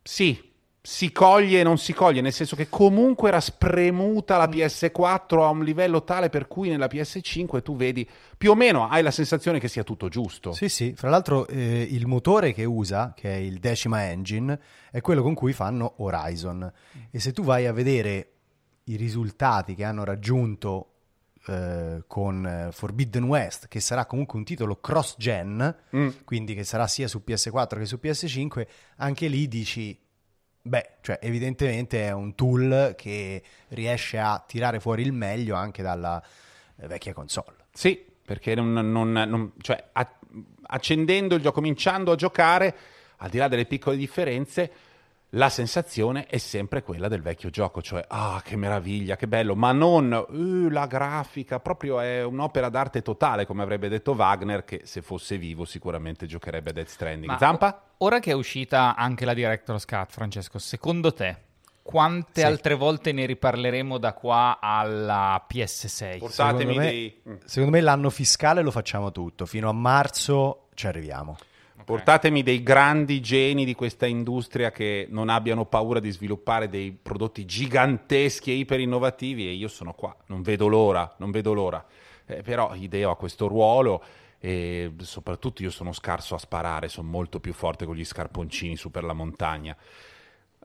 [0.00, 0.52] sì,
[0.86, 5.48] si coglie e non si coglie, nel senso che comunque era spremuta la PS4 a
[5.48, 9.58] un livello tale per cui nella PS5 tu vedi più o meno hai la sensazione
[9.58, 10.52] che sia tutto giusto.
[10.52, 15.00] Sì, sì, fra l'altro eh, il motore che usa, che è il Decima Engine, è
[15.00, 16.70] quello con cui fanno Horizon.
[17.10, 18.32] E se tu vai a vedere
[18.84, 20.90] i risultati che hanno raggiunto
[21.46, 26.08] eh, con Forbidden West, che sarà comunque un titolo cross-gen, mm.
[26.24, 28.66] quindi che sarà sia su PS4 che su PS5,
[28.96, 29.98] anche lì dici
[30.66, 36.22] Beh, cioè evidentemente è un tool che riesce a tirare fuori il meglio anche dalla
[36.76, 37.66] eh, vecchia console.
[37.70, 39.90] Sì, perché non, non, non, cioè,
[40.62, 42.74] accendendo il gioco, cominciando a giocare,
[43.18, 44.72] al di là delle piccole differenze,
[45.34, 49.72] la sensazione è sempre quella del vecchio gioco, cioè ah che meraviglia, che bello, ma
[49.72, 55.02] non uh, la grafica, proprio è un'opera d'arte totale, come avrebbe detto Wagner, che se
[55.02, 57.30] fosse vivo sicuramente giocherebbe a Death Stranding.
[57.30, 57.82] Ma Zampa?
[57.98, 61.36] Ora che è uscita anche la Director's Cut, Francesco, secondo te
[61.82, 62.46] quante sì.
[62.46, 66.18] altre volte ne riparleremo da qua alla PS6?
[66.18, 67.22] Portatemi secondo me, dei...
[67.44, 71.36] Secondo me l'anno fiscale lo facciamo tutto, fino a marzo ci arriviamo.
[71.84, 77.44] Portatemi dei grandi geni di questa industria che non abbiano paura di sviluppare dei prodotti
[77.44, 81.84] giganteschi e iper innovativi e io sono qua, non vedo l'ora, non vedo l'ora.
[82.26, 84.02] Eh, però Ideo ha questo ruolo
[84.38, 88.90] e soprattutto io sono scarso a sparare, sono molto più forte con gli scarponcini su
[88.90, 89.76] per la montagna.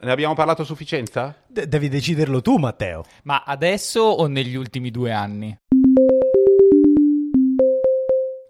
[0.01, 1.35] Ne abbiamo parlato a sufficienza?
[1.45, 3.03] De- devi deciderlo tu, Matteo.
[3.23, 5.57] Ma adesso o negli ultimi due anni?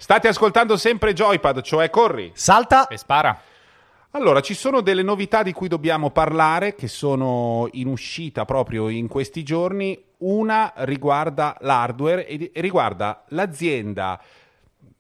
[0.10, 3.40] State ascoltando sempre Joypad, cioè corri, salta e spara.
[4.14, 9.08] Allora, ci sono delle novità di cui dobbiamo parlare che sono in uscita proprio in
[9.08, 10.04] questi giorni.
[10.18, 14.20] Una riguarda l'hardware e riguarda l'azienda,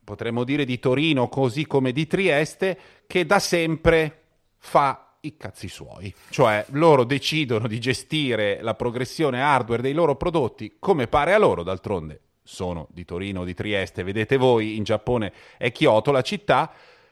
[0.03, 4.21] potremmo dire di Torino così come di Trieste, che da sempre
[4.59, 6.13] fa i cazzi suoi.
[6.29, 11.63] Cioè, loro decidono di gestire la progressione hardware dei loro prodotti come pare a loro,
[11.63, 16.71] d'altronde sono di Torino o di Trieste, vedete voi, in Giappone è Kyoto la città,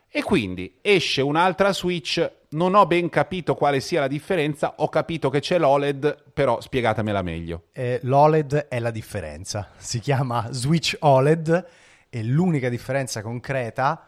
[0.10, 5.30] e quindi esce un'altra Switch, non ho ben capito quale sia la differenza, ho capito
[5.30, 7.66] che c'è l'OLED, però spiegatemela meglio.
[7.72, 11.68] Eh, L'OLED è la differenza, si chiama Switch OLED
[12.10, 14.08] e l'unica differenza concreta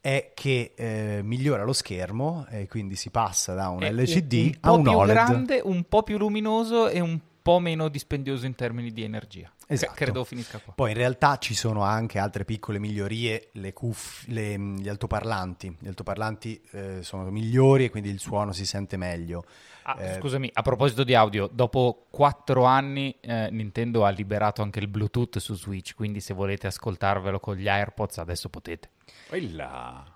[0.00, 4.40] è che eh, migliora lo schermo e quindi si passa da un è LCD un,
[4.44, 4.88] un a un OLED.
[4.88, 8.92] Un po' più grande, un po' più luminoso e un po' meno dispendioso in termini
[8.92, 9.52] di energia.
[9.72, 9.92] Esatto.
[9.94, 10.72] Credo finisca qua.
[10.74, 15.76] Poi in realtà ci sono anche altre piccole migliorie, le cuff- le, gli altoparlanti.
[15.78, 19.44] Gli altoparlanti eh, sono migliori e quindi il suono si sente meglio.
[19.84, 24.78] Ah, eh, scusami, a proposito di audio, dopo quattro anni eh, Nintendo ha liberato anche
[24.78, 28.90] il Bluetooth su Switch, quindi se volete ascoltarvelo con gli AirPods adesso potete.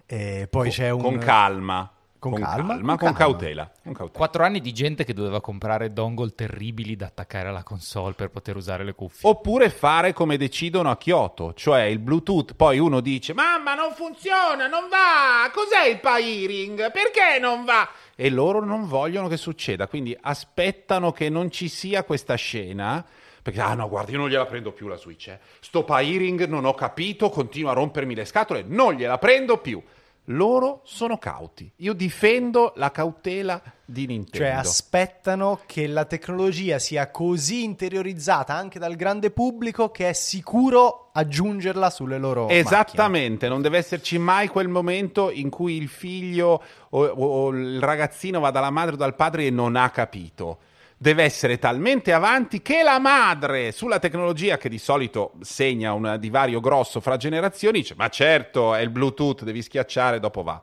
[0.07, 1.03] E poi c'è un...
[1.03, 1.91] Con calma.
[2.19, 3.71] Con, con calma, calma, con, con cautela.
[3.83, 4.11] cautela.
[4.11, 8.57] Quattro anni di gente che doveva comprare dongle terribili da attaccare alla console per poter
[8.57, 9.29] usare le cuffie.
[9.29, 12.55] Oppure fare come decidono a Kyoto, cioè il Bluetooth.
[12.55, 15.51] Poi uno dice: Mamma, non funziona, non va.
[15.53, 16.91] Cos'è il pairing?
[16.91, 17.89] Perché non va?
[18.15, 23.05] E loro non vogliono che succeda, quindi aspettano che non ci sia questa scena.
[23.43, 25.29] Perché, ah no, guarda, io non gliela prendo più la Switch.
[25.29, 25.39] Eh.
[25.61, 29.81] Sto pairing non ho capito, continua a rompermi le scatole, non gliela prendo più
[30.27, 31.71] loro sono cauti.
[31.77, 34.45] Io difendo la cautela di Nintendo.
[34.45, 41.11] Cioè aspettano che la tecnologia sia così interiorizzata anche dal grande pubblico che è sicuro
[41.13, 43.51] aggiungerla sulle loro Esattamente, macchine.
[43.51, 48.51] non deve esserci mai quel momento in cui il figlio o, o il ragazzino va
[48.51, 50.59] dalla madre o dal padre e non ha capito
[50.97, 56.61] deve essere talmente avanti che la madre sulla tecnologia che di solito segna un divario
[56.61, 60.63] grosso fra generazioni dice ma certo è il Bluetooth, devi schiacciare, dopo va.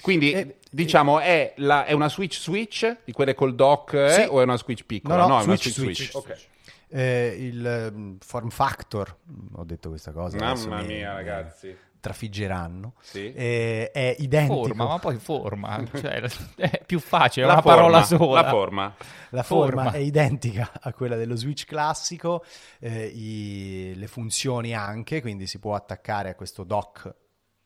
[0.00, 4.26] Quindi eh, diciamo è, la, è, una switch switch di quelle col dock eh, sì.
[4.28, 5.16] o è una switch piccola?
[5.16, 6.10] No, no, no è switch, una switch switch.
[6.10, 6.16] switch.
[6.16, 6.52] Okay.
[7.00, 9.16] Eh, il um, form factor,
[9.54, 10.36] ho detto questa cosa.
[10.36, 11.74] Mamma mia mi, ragazzi
[12.04, 13.32] trafiggeranno, Sì.
[13.32, 14.62] eh, è identico.
[14.66, 16.20] Forma, ma poi forma, cioè,
[16.56, 18.40] è più facile, è una forma, parola sola.
[18.42, 18.94] La forma.
[19.30, 19.92] La forma, Forma.
[19.96, 22.44] è identica a quella dello Switch classico,
[22.78, 27.14] eh, i- le funzioni anche, quindi si può attaccare a questo dock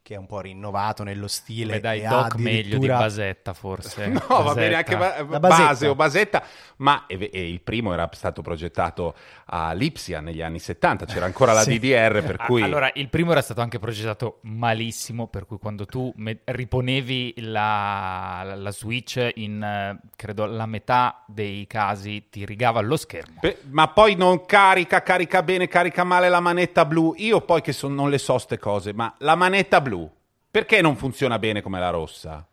[0.08, 1.74] che è un po' rinnovato nello stile.
[1.74, 4.06] Beh, dai, e doc meglio di addirittura- basetta forse.
[4.28, 5.24] No, va bene anche Basetta.
[5.24, 5.90] ba- La base basetta.
[5.90, 6.42] o basetta,
[6.78, 9.14] ma e- e il primo era stato progettato
[9.50, 11.78] a Lipsia negli anni 70, c'era ancora la Sì.
[11.78, 16.10] DDR, per cui Allora, il primo era stato anche progettato malissimo, per cui quando tu
[16.16, 22.96] me- riponevi la, la- la Switch in, credo, la metà dei casi ti rigava lo
[22.96, 23.40] schermo.
[23.40, 27.12] Pe- ma poi non carica, carica bene, carica male la manetta blu.
[27.18, 29.97] Io poi che son- non le so ste cose, ma la manetta blu,
[30.50, 32.46] perché non funziona bene come la rossa?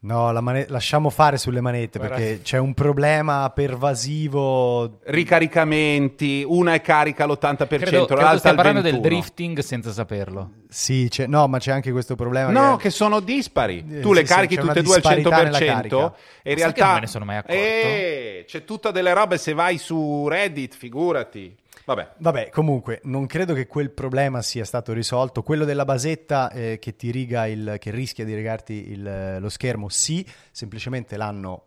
[0.00, 2.14] No, la mane- lasciamo fare sulle manette Guarda.
[2.14, 5.00] perché c'è un problema pervasivo.
[5.02, 8.56] Ricaricamenti, una è carica all'80%, Credo, credo l'altra al 21%.
[8.56, 10.50] parlando del drifting senza saperlo.
[10.68, 12.50] Sì, c'è- no, ma c'è anche questo problema.
[12.52, 13.84] No, che sono dispari.
[13.90, 16.14] Eh, tu le sì, sì, carichi una tutte e due al disparità nella 100% carica.
[16.42, 17.56] e in realtà che non me ne sono mai accorto?
[17.58, 21.56] Eh, c'è tutta delle robe se vai su Reddit, figurati.
[21.84, 22.12] Vabbè.
[22.18, 25.42] Vabbè, comunque, non credo che quel problema sia stato risolto.
[25.42, 29.88] Quello della basetta eh, che ti riga il, che rischia di rigarti il- lo schermo,
[29.88, 31.62] sì, semplicemente l'hanno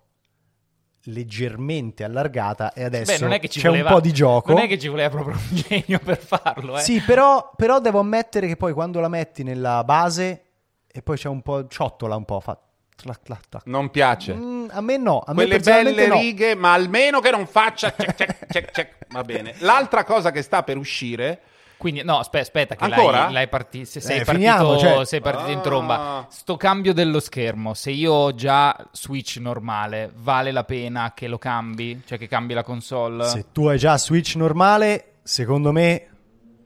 [1.06, 4.54] leggermente allargata e adesso Beh, non è che ci c'è voleva, un po' di gioco.
[4.54, 6.82] Non è che ci voleva proprio un genio per farlo, eh.
[6.82, 10.44] Sì, però, però devo ammettere che poi quando la metti nella base
[10.88, 12.60] e poi c'è un po' ciotola un po', fa
[13.02, 13.62] tlac, tlac, tlac.
[13.66, 14.34] Non piace.
[14.34, 16.20] Mm, a me no, a me Quelle personalmente belle no.
[16.22, 18.96] righe, ma almeno che non faccia check, check, check, check.
[19.10, 19.56] Va bene.
[19.60, 21.42] L'altra cosa che sta per uscire
[21.82, 23.24] Quindi, no, aspe- aspetta, che Ancora?
[23.24, 25.04] l'hai, l'hai parti- se- sei Eh, partito, finiamo, cioè.
[25.06, 25.62] sei partito in Ah.
[25.62, 26.28] tromba.
[26.30, 31.40] Sto cambio dello schermo, se io ho già Switch normale, vale la pena che lo
[31.40, 32.00] cambi?
[32.06, 33.26] Cioè che cambi la console?
[33.26, 36.06] Se tu hai già Switch normale, secondo me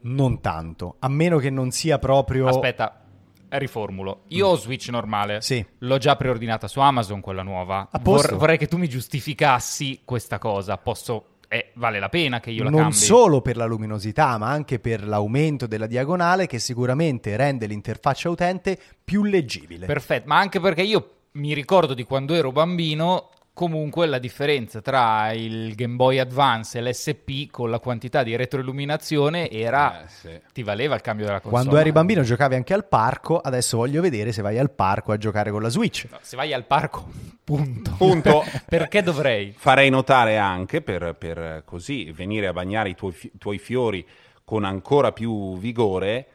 [0.02, 3.00] non tanto, a meno che non sia proprio Aspetta,
[3.48, 4.22] riformulo.
[4.28, 5.36] Io ho Switch normale.
[5.36, 5.40] Mm.
[5.40, 5.66] Sì.
[5.78, 7.88] L'ho già preordinata su Amazon, quella nuova.
[7.90, 8.36] A posto.
[8.36, 10.76] vorrei che tu mi giustificassi questa cosa.
[10.78, 11.26] Posso...
[11.48, 12.96] eh, vale la pena che io la non cambi?
[12.96, 18.78] solo per la luminosità, ma anche per l'aumento della diagonale che sicuramente rende l'interfaccia utente
[19.04, 19.86] più leggibile.
[19.86, 25.32] Perfetto, ma anche perché io mi ricordo di quando ero bambino, comunque la differenza tra
[25.32, 30.04] il Game Boy Advance e l'SP con la quantità di retroilluminazione era...
[30.04, 30.40] Eh, sì.
[30.52, 31.62] Ti valeva il cambio della console.
[31.62, 35.16] Quando eri bambino giocavi anche al parco, adesso voglio vedere se vai al parco a
[35.16, 36.06] giocare con la Switch.
[36.10, 37.08] No, se vai al parco,
[37.42, 37.94] punto.
[37.96, 38.44] Punto.
[38.68, 39.54] perché dovrei?
[39.56, 44.06] Farei notare anche, per, per così venire a bagnare i tuoi, tuoi fiori
[44.44, 46.26] con ancora più vigore,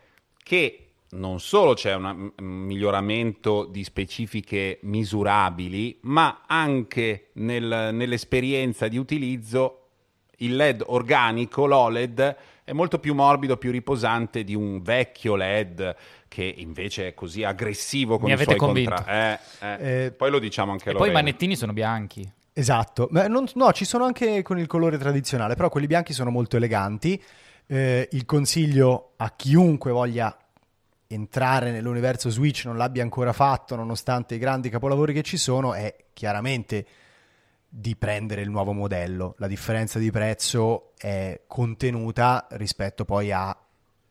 [0.41, 8.97] che non solo c'è una- un miglioramento di specifiche misurabili, ma anche nel- nell'esperienza di
[8.97, 9.77] utilizzo
[10.37, 15.95] il LED organico, l'OLED, è molto più morbido, più riposante di un vecchio LED
[16.27, 18.93] che invece è così aggressivo con Mi i avete suoi convinto.
[18.95, 20.05] contra- eh, eh.
[20.05, 21.19] Eh, Poi lo diciamo anche E poi i Lorena.
[21.19, 22.27] manettini sono bianchi.
[22.53, 26.31] Esatto, Ma non- no, ci sono anche con il colore tradizionale, però quelli bianchi sono
[26.31, 27.21] molto eleganti.
[27.67, 30.35] Eh, il consiglio a chiunque voglia
[31.13, 35.95] entrare nell'universo Switch, non l'abbia ancora fatto, nonostante i grandi capolavori che ci sono, è
[36.13, 36.85] chiaramente
[37.67, 39.35] di prendere il nuovo modello.
[39.37, 43.55] La differenza di prezzo è contenuta rispetto poi a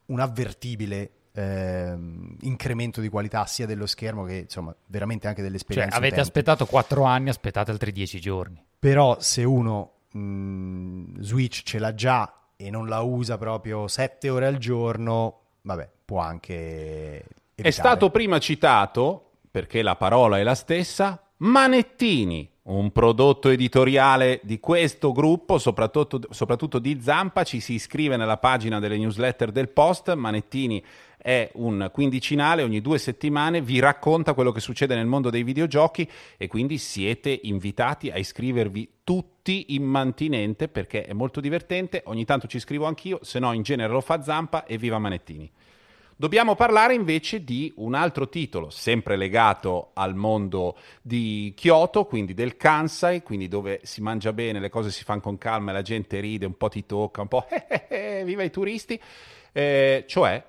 [0.06, 5.96] un avvertibile ehm, incremento di qualità sia dello schermo che insomma veramente anche Cioè, dell'esperienza.
[5.96, 6.28] avete utente.
[6.28, 8.64] aspettato 4 anni, aspettate altri 10 giorni.
[8.78, 14.46] Però se uno mh, Switch ce l'ha già e non la usa proprio 7 ore
[14.46, 17.20] al giorno, vabbè, può anche...
[17.54, 17.70] È evitare.
[17.70, 25.12] stato prima citato, perché la parola è la stessa, Manettini, un prodotto editoriale di questo
[25.12, 30.84] gruppo, soprattutto, soprattutto di Zampa, ci si iscrive nella pagina delle newsletter del Post, Manettini
[31.16, 36.10] è un quindicinale, ogni due settimane vi racconta quello che succede nel mondo dei videogiochi
[36.38, 42.58] e quindi siete invitati a iscrivervi tutti immantinente perché è molto divertente, ogni tanto ci
[42.58, 45.48] scrivo anch'io, se no in genere lo fa Zampa e viva Manettini.
[46.20, 52.58] Dobbiamo parlare invece di un altro titolo, sempre legato al mondo di Kyoto, quindi del
[52.58, 56.20] Kansai, quindi dove si mangia bene, le cose si fanno con calma e la gente
[56.20, 57.86] ride, un po' ti tocca, un po' eh,
[58.20, 59.00] eh, viva i turisti,
[59.50, 60.44] eh, cioè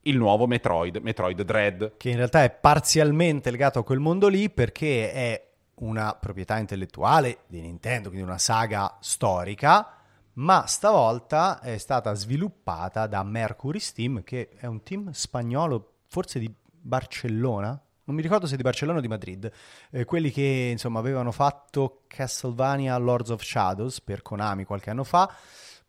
[0.00, 1.92] il nuovo Metroid, Metroid Dread.
[1.98, 5.46] Che in realtà è parzialmente legato a quel mondo lì perché è
[5.82, 10.01] una proprietà intellettuale di Nintendo, quindi una saga storica,
[10.34, 16.52] ma stavolta è stata sviluppata da Mercury Steam, che è un team spagnolo, forse di
[16.62, 17.68] Barcellona.
[18.04, 19.50] Non mi ricordo se di Barcellona o di Madrid,
[19.90, 25.32] eh, quelli che insomma avevano fatto Castlevania Lords of Shadows per Konami qualche anno fa,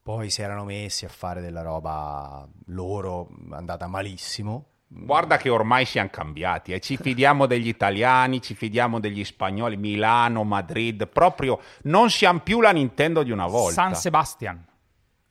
[0.01, 6.09] poi si erano messi a fare della roba loro andata malissimo, Guarda che ormai siamo
[6.11, 6.79] cambiati, eh.
[6.79, 12.71] ci fidiamo degli italiani, ci fidiamo degli spagnoli, Milano, Madrid, proprio non siamo più la
[12.71, 13.73] Nintendo di una volta.
[13.73, 14.63] San Sebastian.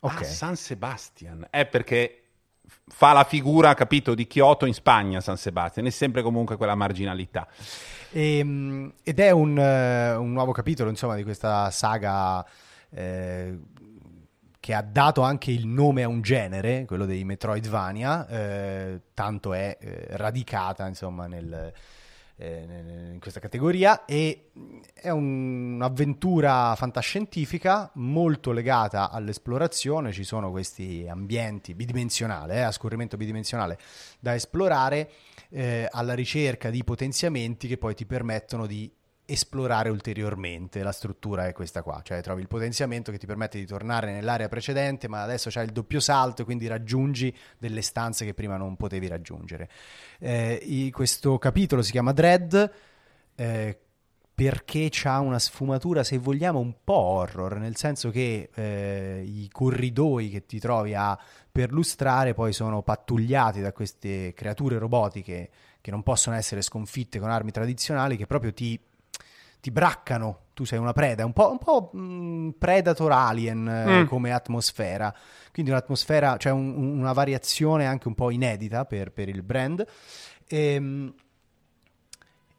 [0.01, 0.21] Ok.
[0.21, 2.23] Ah, San Sebastian, è perché
[2.89, 7.47] fa la figura, capito, di Kyoto in Spagna, San Sebastian, è sempre comunque quella marginalità.
[8.11, 12.45] E, ehm, ed è un, uh, un, nuovo capitolo, insomma, di questa saga
[12.91, 13.59] eh,
[14.63, 19.77] che ha dato anche il nome a un genere, quello dei Metroidvania, eh, tanto è
[19.81, 21.73] eh, radicata, insomma, nel,
[22.37, 24.51] eh, in questa categoria e
[24.95, 33.77] è un'avventura fantascientifica molto legata all'esplorazione, ci sono questi ambienti bidimensionali, eh, a scorrimento bidimensionale
[34.21, 35.11] da esplorare
[35.49, 38.89] eh, alla ricerca di potenziamenti che poi ti permettono di
[39.33, 40.83] esplorare ulteriormente.
[40.83, 44.49] La struttura è questa qua, cioè trovi il potenziamento che ti permette di tornare nell'area
[44.49, 49.09] precedente, ma adesso c'è il doppio salto quindi raggiungi delle stanze che prima non potevi
[49.09, 49.69] raggiungere.
[50.19, 52.73] Eh, questo capitolo si chiama Dread.
[53.35, 53.79] Eh,
[54.35, 60.31] perché ha una sfumatura, se vogliamo, un po' horror, nel senso che eh, i corridoi
[60.31, 61.17] che ti trovi a
[61.53, 67.51] perlustrare poi sono pattugliati da queste creature robotiche che non possono essere sconfitte con armi
[67.51, 68.81] tradizionali, che proprio ti,
[69.63, 74.03] ti braccano, tu sei una preda, un po', un po' mh, mm, Predator Alien eh,
[74.03, 74.07] mm.
[74.07, 75.15] come atmosfera,
[75.53, 79.87] quindi un'atmosfera, cioè un, una variazione anche un po' inedita per, per il brand.
[80.49, 81.15] E, ehm,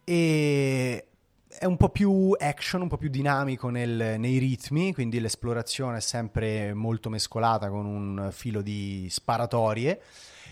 [0.05, 1.05] e
[1.49, 6.01] è un po' più action, un po' più dinamico nel, nei ritmi, quindi l'esplorazione è
[6.01, 10.01] sempre molto mescolata con un filo di sparatorie.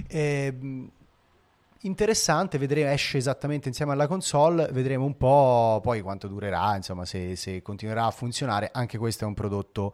[0.06, 0.54] E,
[1.82, 7.36] interessante, vedremo, esce esattamente insieme alla console, vedremo un po' poi quanto durerà, insomma, se,
[7.36, 8.70] se, continuerà a funzionare.
[8.74, 9.94] Anche questo è un prodotto,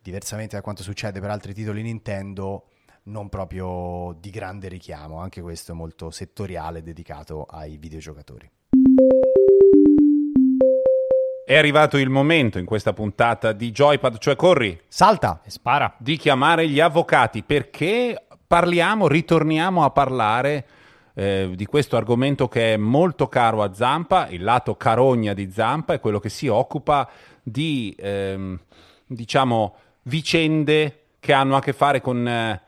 [0.00, 2.66] diversamente da quanto succede per altri titoli Nintendo,
[3.04, 8.50] non proprio di grande richiamo, anche questo è molto settoriale, dedicato ai videogiocatori.
[11.46, 16.16] È arrivato il momento in questa puntata di Joypad, cioè corri, salta e spara, di
[16.16, 20.66] chiamare gli avvocati perché parliamo, ritorniamo a parlare
[21.14, 25.94] eh, di questo argomento che è molto caro a Zampa, il lato carogna di Zampa
[25.94, 27.08] è quello che si occupa
[27.42, 28.58] di, ehm,
[29.06, 32.60] diciamo, vicende che hanno a che fare con eh,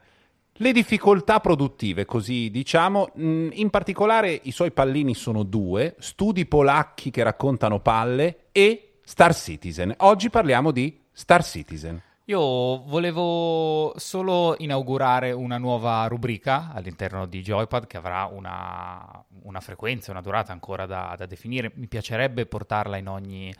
[0.53, 7.11] le difficoltà produttive, così diciamo, mm, in particolare i suoi pallini sono due, studi polacchi
[7.11, 9.95] che raccontano palle e Star Citizen.
[9.99, 12.01] Oggi parliamo di Star Citizen.
[12.29, 12.41] Io
[12.83, 20.23] volevo solo inaugurare una nuova rubrica all'interno di Joypad che avrà una, una frequenza, una
[20.23, 21.71] durata ancora da, da, definire.
[21.77, 23.55] Mi piacerebbe portarla in ogni,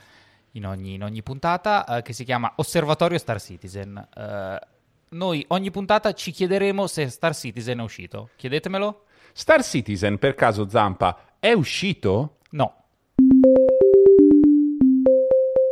[0.53, 4.05] in ogni, in ogni puntata, eh, che si chiama Osservatorio Star Citizen.
[4.13, 4.59] Eh,
[5.11, 8.31] noi ogni puntata ci chiederemo se Star Citizen è uscito.
[8.35, 9.05] Chiedetemelo.
[9.33, 12.36] Star Citizen, per caso Zampa, è uscito?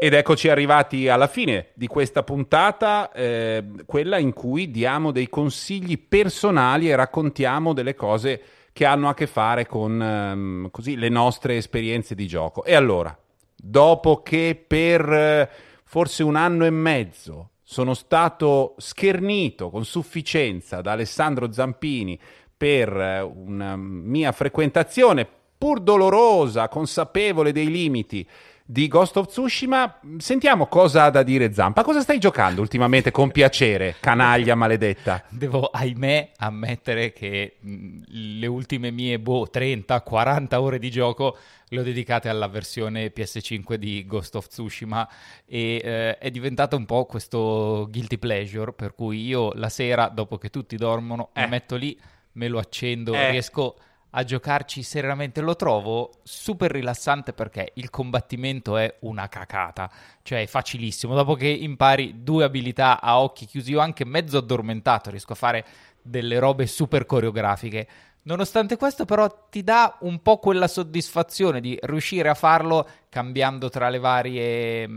[0.05, 5.99] Ed eccoci arrivati alla fine di questa puntata, eh, quella in cui diamo dei consigli
[5.99, 8.43] personali e raccontiamo delle cose
[8.75, 12.65] che hanno a che fare con ehm, così, le nostre esperienze di gioco.
[12.65, 13.19] E allora,
[13.57, 15.49] dopo che per eh,
[15.85, 22.21] forse un anno e mezzo sono stato schernito con sufficienza da Alessandro Zampini
[22.55, 25.27] per eh, una mia frequentazione
[25.57, 28.29] pur dolorosa, consapevole dei limiti
[28.67, 30.01] di Ghost of Tsushima.
[30.17, 31.83] Sentiamo cosa ha da dire Zampa.
[31.83, 35.23] Cosa stai giocando ultimamente con piacere, canaglia maledetta?
[35.29, 41.37] Devo, ahimè, ammettere che le ultime mie boh, 30-40 ore di gioco
[41.69, 45.09] le ho dedicate alla versione PS5 di Ghost of Tsushima
[45.45, 50.39] e eh, è diventato un po' questo guilty pleasure per cui io la sera, dopo
[50.39, 51.43] che tutti dormono, eh.
[51.43, 51.99] mi metto lì,
[52.33, 53.31] me lo accendo, eh.
[53.31, 55.41] riesco a giocarci serenamente.
[55.41, 59.91] Lo trovo super rilassante perché il combattimento è una cacata,
[60.23, 61.15] cioè è facilissimo.
[61.15, 65.65] Dopo che impari due abilità a occhi chiusi, io anche mezzo addormentato riesco a fare
[66.01, 67.89] delle robe super coreografiche.
[68.27, 73.91] Nonostante questo, però, ti dà un po' quella soddisfazione di riuscire a farlo cambiando tra
[73.91, 74.89] le varie,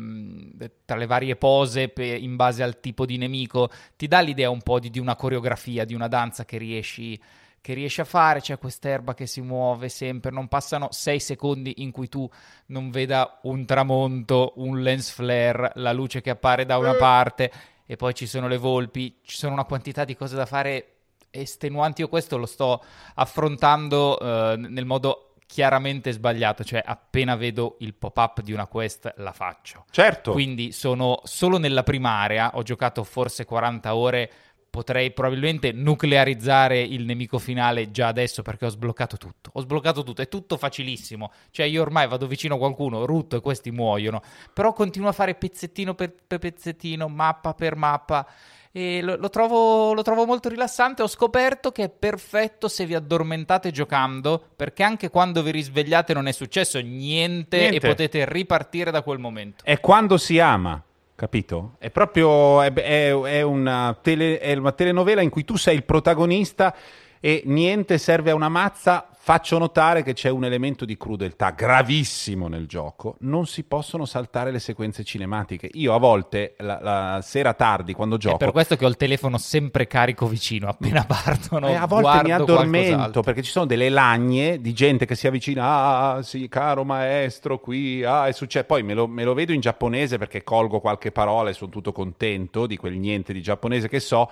[0.85, 3.69] tra le varie pose in base al tipo di nemico.
[3.97, 7.19] Ti dà l'idea un po' di, di una coreografia, di una danza che riesci
[7.67, 11.91] che riesci a fare, c'è quest'erba che si muove sempre, non passano sei secondi in
[11.91, 12.25] cui tu
[12.67, 16.97] non veda un tramonto, un lens flare, la luce che appare da una eh.
[16.97, 17.51] parte
[17.85, 20.93] e poi ci sono le volpi, ci sono una quantità di cose da fare
[21.29, 21.99] estenuanti.
[21.99, 22.81] Io questo lo sto
[23.15, 29.33] affrontando eh, nel modo chiaramente sbagliato, cioè appena vedo il pop-up di una quest la
[29.33, 29.83] faccio.
[29.91, 30.31] Certo.
[30.31, 34.31] Quindi sono solo nella prima area, ho giocato forse 40 ore
[34.77, 39.49] potrei probabilmente nuclearizzare il nemico finale già adesso perché ho sbloccato tutto.
[39.53, 41.31] Ho sbloccato tutto, è tutto facilissimo.
[41.49, 44.21] Cioè io ormai vado vicino a qualcuno, rutto e questi muoiono,
[44.53, 48.27] però continuo a fare pezzettino per, per pezzettino, mappa per mappa
[48.71, 51.01] e lo, lo, trovo, lo, trovo, molto rilassante.
[51.01, 56.27] Ho scoperto che è perfetto se vi addormentate giocando, perché anche quando vi risvegliate non
[56.27, 57.75] è successo niente, niente.
[57.77, 59.63] e potete ripartire da quel momento.
[59.63, 60.79] È quando si ama.
[61.17, 61.77] Capito?
[61.79, 65.83] È proprio è, è, è, una tele, è una telenovela in cui tu sei il
[65.83, 66.75] protagonista
[67.19, 72.47] e niente serve a una mazza Faccio notare che c'è un elemento di crudeltà gravissimo
[72.47, 75.69] nel gioco, non si possono saltare le sequenze cinematiche.
[75.73, 78.35] Io a volte la, la sera tardi quando gioco...
[78.35, 81.67] È per questo che ho il telefono sempre carico vicino, appena partono.
[81.67, 85.65] E a volte mi addormento perché ci sono delle lagne di gente che si avvicina,
[85.65, 88.63] ah sì, caro maestro, qui, ah, è successo.
[88.63, 91.91] Poi me lo, me lo vedo in giapponese perché colgo qualche parola e sono tutto
[91.91, 94.31] contento di quel niente di giapponese che so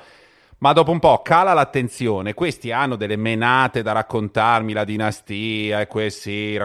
[0.66, 2.34] ma dopo un po' cala l'attenzione.
[2.34, 6.60] Questi hanno delle menate da raccontarmi, la dinastia e questi.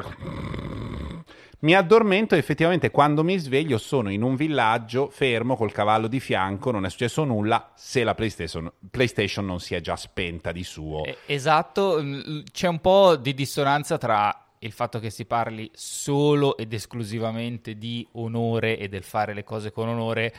[1.58, 6.18] Mi addormento e effettivamente quando mi sveglio sono in un villaggio fermo col cavallo di
[6.18, 10.64] fianco, non è successo nulla se la PlayStation, PlayStation non si è già spenta di
[10.64, 11.02] suo.
[11.26, 12.02] Esatto,
[12.50, 18.08] c'è un po' di dissonanza tra il fatto che si parli solo ed esclusivamente di
[18.12, 20.32] onore e del fare le cose con onore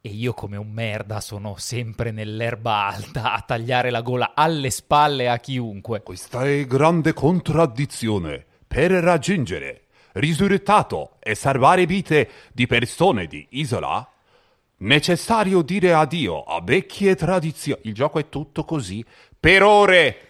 [0.00, 5.28] e io come un merda sono sempre nell'erba alta a tagliare la gola alle spalle
[5.28, 6.02] a chiunque.
[6.02, 8.44] Questa è grande contraddizione.
[8.68, 14.06] Per raggiungere risultato e salvare vite di persone di isola,
[14.78, 17.80] necessario dire addio a vecchie tradizioni.
[17.84, 19.04] Il gioco è tutto così
[19.38, 20.22] per ore.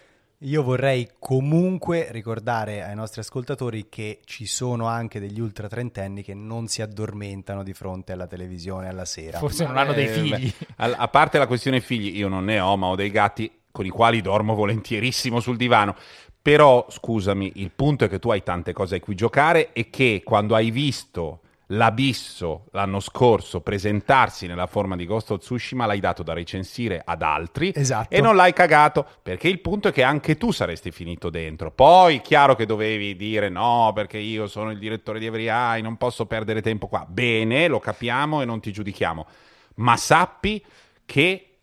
[0.43, 6.33] Io vorrei comunque ricordare ai nostri ascoltatori che ci sono anche degli ultra trentenni che
[6.33, 9.37] non si addormentano di fronte alla televisione alla sera.
[9.37, 10.53] Forse non hanno dei eh, figli.
[10.77, 13.85] Beh, a parte la questione figli, io non ne ho, ma ho dei gatti con
[13.85, 15.93] i quali dormo volentierissimo sul divano.
[16.41, 20.21] Però, scusami, il punto è che tu hai tante cose a cui giocare e che
[20.23, 21.41] quando hai visto
[21.71, 27.21] l'abisso l'anno scorso presentarsi nella forma di Ghost of Tsushima l'hai dato da recensire ad
[27.21, 28.15] altri esatto.
[28.15, 31.71] e non l'hai cagato perché il punto è che anche tu saresti finito dentro.
[31.71, 35.97] Poi chiaro che dovevi dire no perché io sono il direttore di Every Eye non
[35.97, 37.05] posso perdere tempo qua.
[37.07, 39.27] Bene lo capiamo e non ti giudichiamo
[39.75, 40.63] ma sappi
[41.05, 41.57] che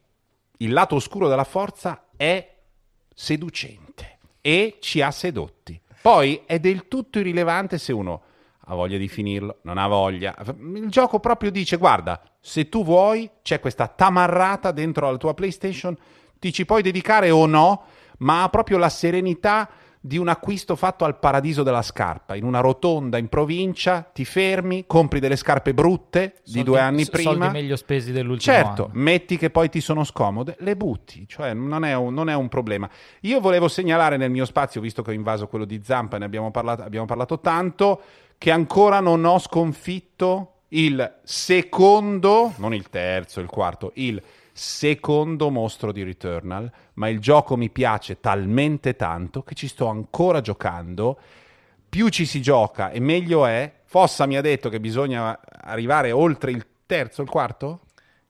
[0.59, 2.55] il lato oscuro della forza è
[3.13, 5.81] seducente e ci ha sedotti.
[6.01, 8.23] Poi è del tutto irrilevante se uno
[8.69, 10.35] ha voglia di finirlo, non ha voglia.
[10.59, 15.97] Il gioco proprio dice, guarda, se tu vuoi, c'è questa tamarrata dentro la tua PlayStation,
[16.39, 17.85] ti ci puoi dedicare o no,
[18.19, 19.69] ma ha proprio la serenità
[20.01, 24.85] di un acquisto fatto al paradiso della scarpa, in una rotonda in provincia, ti fermi,
[24.87, 27.31] compri delle scarpe brutte soldi, di due anni s- prima.
[27.31, 28.93] Soldi meglio spesi dell'ultimo certo, anno.
[29.03, 32.49] metti che poi ti sono scomode, le butti, cioè non è, un, non è, un,
[32.49, 32.89] problema.
[33.23, 36.53] Io volevo segnalare nel mio spazio, visto che ho invaso quello di Zampa, ne abbiamo
[36.53, 38.01] parlato, abbiamo parlato tanto,
[38.39, 44.23] che ancora non ho sconfitto il secondo, non il terzo, il quarto, il
[44.53, 50.41] secondo mostro di Returnal, ma il gioco mi piace talmente tanto che ci sto ancora
[50.41, 51.19] giocando.
[51.89, 53.73] Più ci si gioca e meglio è.
[53.85, 57.81] Fossa mi ha detto che bisogna arrivare oltre il terzo, il quarto?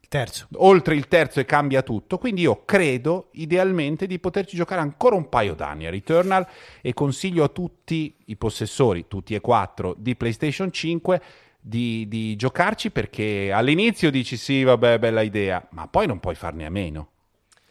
[0.09, 0.47] Terzo.
[0.57, 2.19] Oltre il terzo e cambia tutto.
[2.19, 6.47] Quindi io credo idealmente di poterci giocare ancora un paio d'anni a Returnal
[6.81, 11.23] e consiglio a tutti i possessori, tutti e quattro, di PlayStation 5
[11.61, 16.65] di, di giocarci perché all'inizio dici sì, vabbè, bella idea, ma poi non puoi farne
[16.65, 17.11] a meno.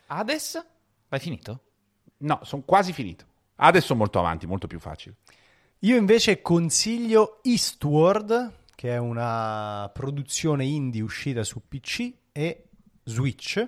[0.08, 0.66] Hades?
[1.08, 1.62] Hai finito?
[2.18, 3.26] No, sono quasi finito.
[3.56, 5.16] Adesso molto avanti, molto più facile.
[5.80, 12.66] Io invece consiglio Eastward, che è una produzione indie uscita su PC e
[13.06, 13.66] Switch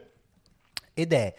[0.93, 1.33] ed è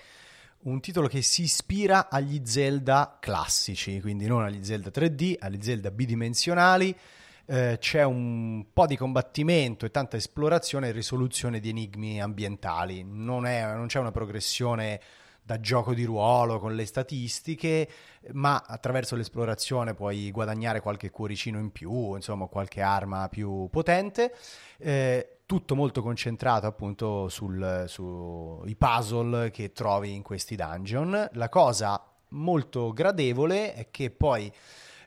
[0.61, 5.91] un titolo che si ispira agli Zelda classici, quindi non agli Zelda 3D, agli Zelda
[5.91, 6.97] bidimensionali.
[7.45, 13.05] Eh, c'è un po' di combattimento e tanta esplorazione e risoluzione di enigmi ambientali.
[13.05, 15.01] Non, è, non c'è una progressione
[15.43, 17.89] da gioco di ruolo con le statistiche,
[18.33, 24.35] ma attraverso l'esplorazione puoi guadagnare qualche cuoricino in più, insomma qualche arma più potente.
[24.79, 31.31] Eh, tutto molto concentrato appunto sui puzzle che trovi in questi dungeon.
[31.33, 34.53] La cosa molto gradevole è che poi,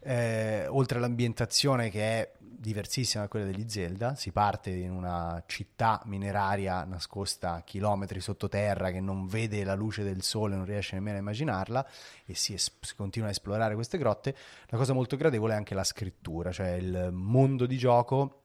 [0.01, 6.01] eh, oltre all'ambientazione che è diversissima da quella degli Zelda, si parte in una città
[6.05, 11.19] mineraria nascosta chilometri sottoterra che non vede la luce del sole, non riesce nemmeno a
[11.19, 11.87] immaginarla
[12.25, 14.35] e si, es- si continua a esplorare queste grotte.
[14.69, 18.40] La cosa molto gradevole è anche la scrittura, cioè il mondo di gioco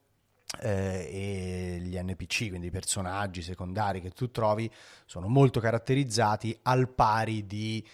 [0.61, 4.71] eh, e gli NPC, quindi i personaggi secondari che tu trovi,
[5.05, 7.85] sono molto caratterizzati al pari di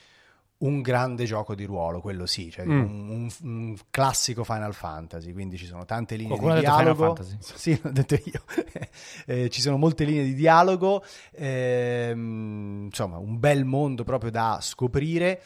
[0.59, 2.71] un grande gioco di ruolo, quello sì, cioè mm.
[2.71, 7.17] un, un, un, classico Final Fantasy, quindi ci sono tante linee Qualcuno di dialogo.
[7.41, 8.43] Sì, l'ho detto io.
[9.27, 15.43] eh, ci sono molte linee di dialogo, ehm, insomma, un bel mondo proprio da scoprire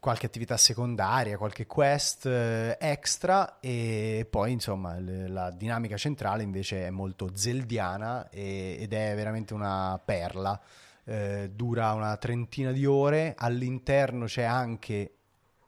[0.00, 6.90] qualche attività secondaria, qualche quest eh, extra e poi insomma la dinamica centrale invece è
[6.90, 10.58] molto zeldiana ed è veramente una perla.
[11.04, 15.14] Eh, dura una trentina di ore, all'interno c'è anche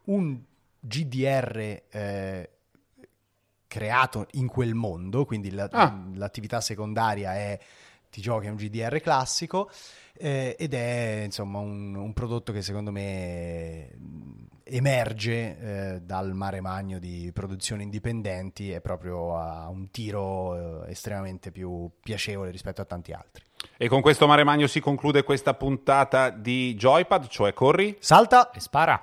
[0.05, 0.39] un
[0.81, 2.51] GDR eh,
[3.67, 5.99] creato in quel mondo, quindi la- Ah.
[6.15, 7.59] l'attività secondaria è
[8.13, 9.71] ti giochi a un GDR classico
[10.15, 16.61] eh, ed è insomma un, un prodotto che secondo me mh, emerge eh, dal mare
[16.61, 22.85] magno di produzioni indipendenti e proprio a un tiro eh, estremamente più piacevole rispetto a
[22.85, 23.45] tanti altri.
[23.79, 27.97] E con questo mare magno si conclude questa puntata di Joypad, cioè corri.
[27.99, 28.51] Salta!
[28.51, 29.03] E spara.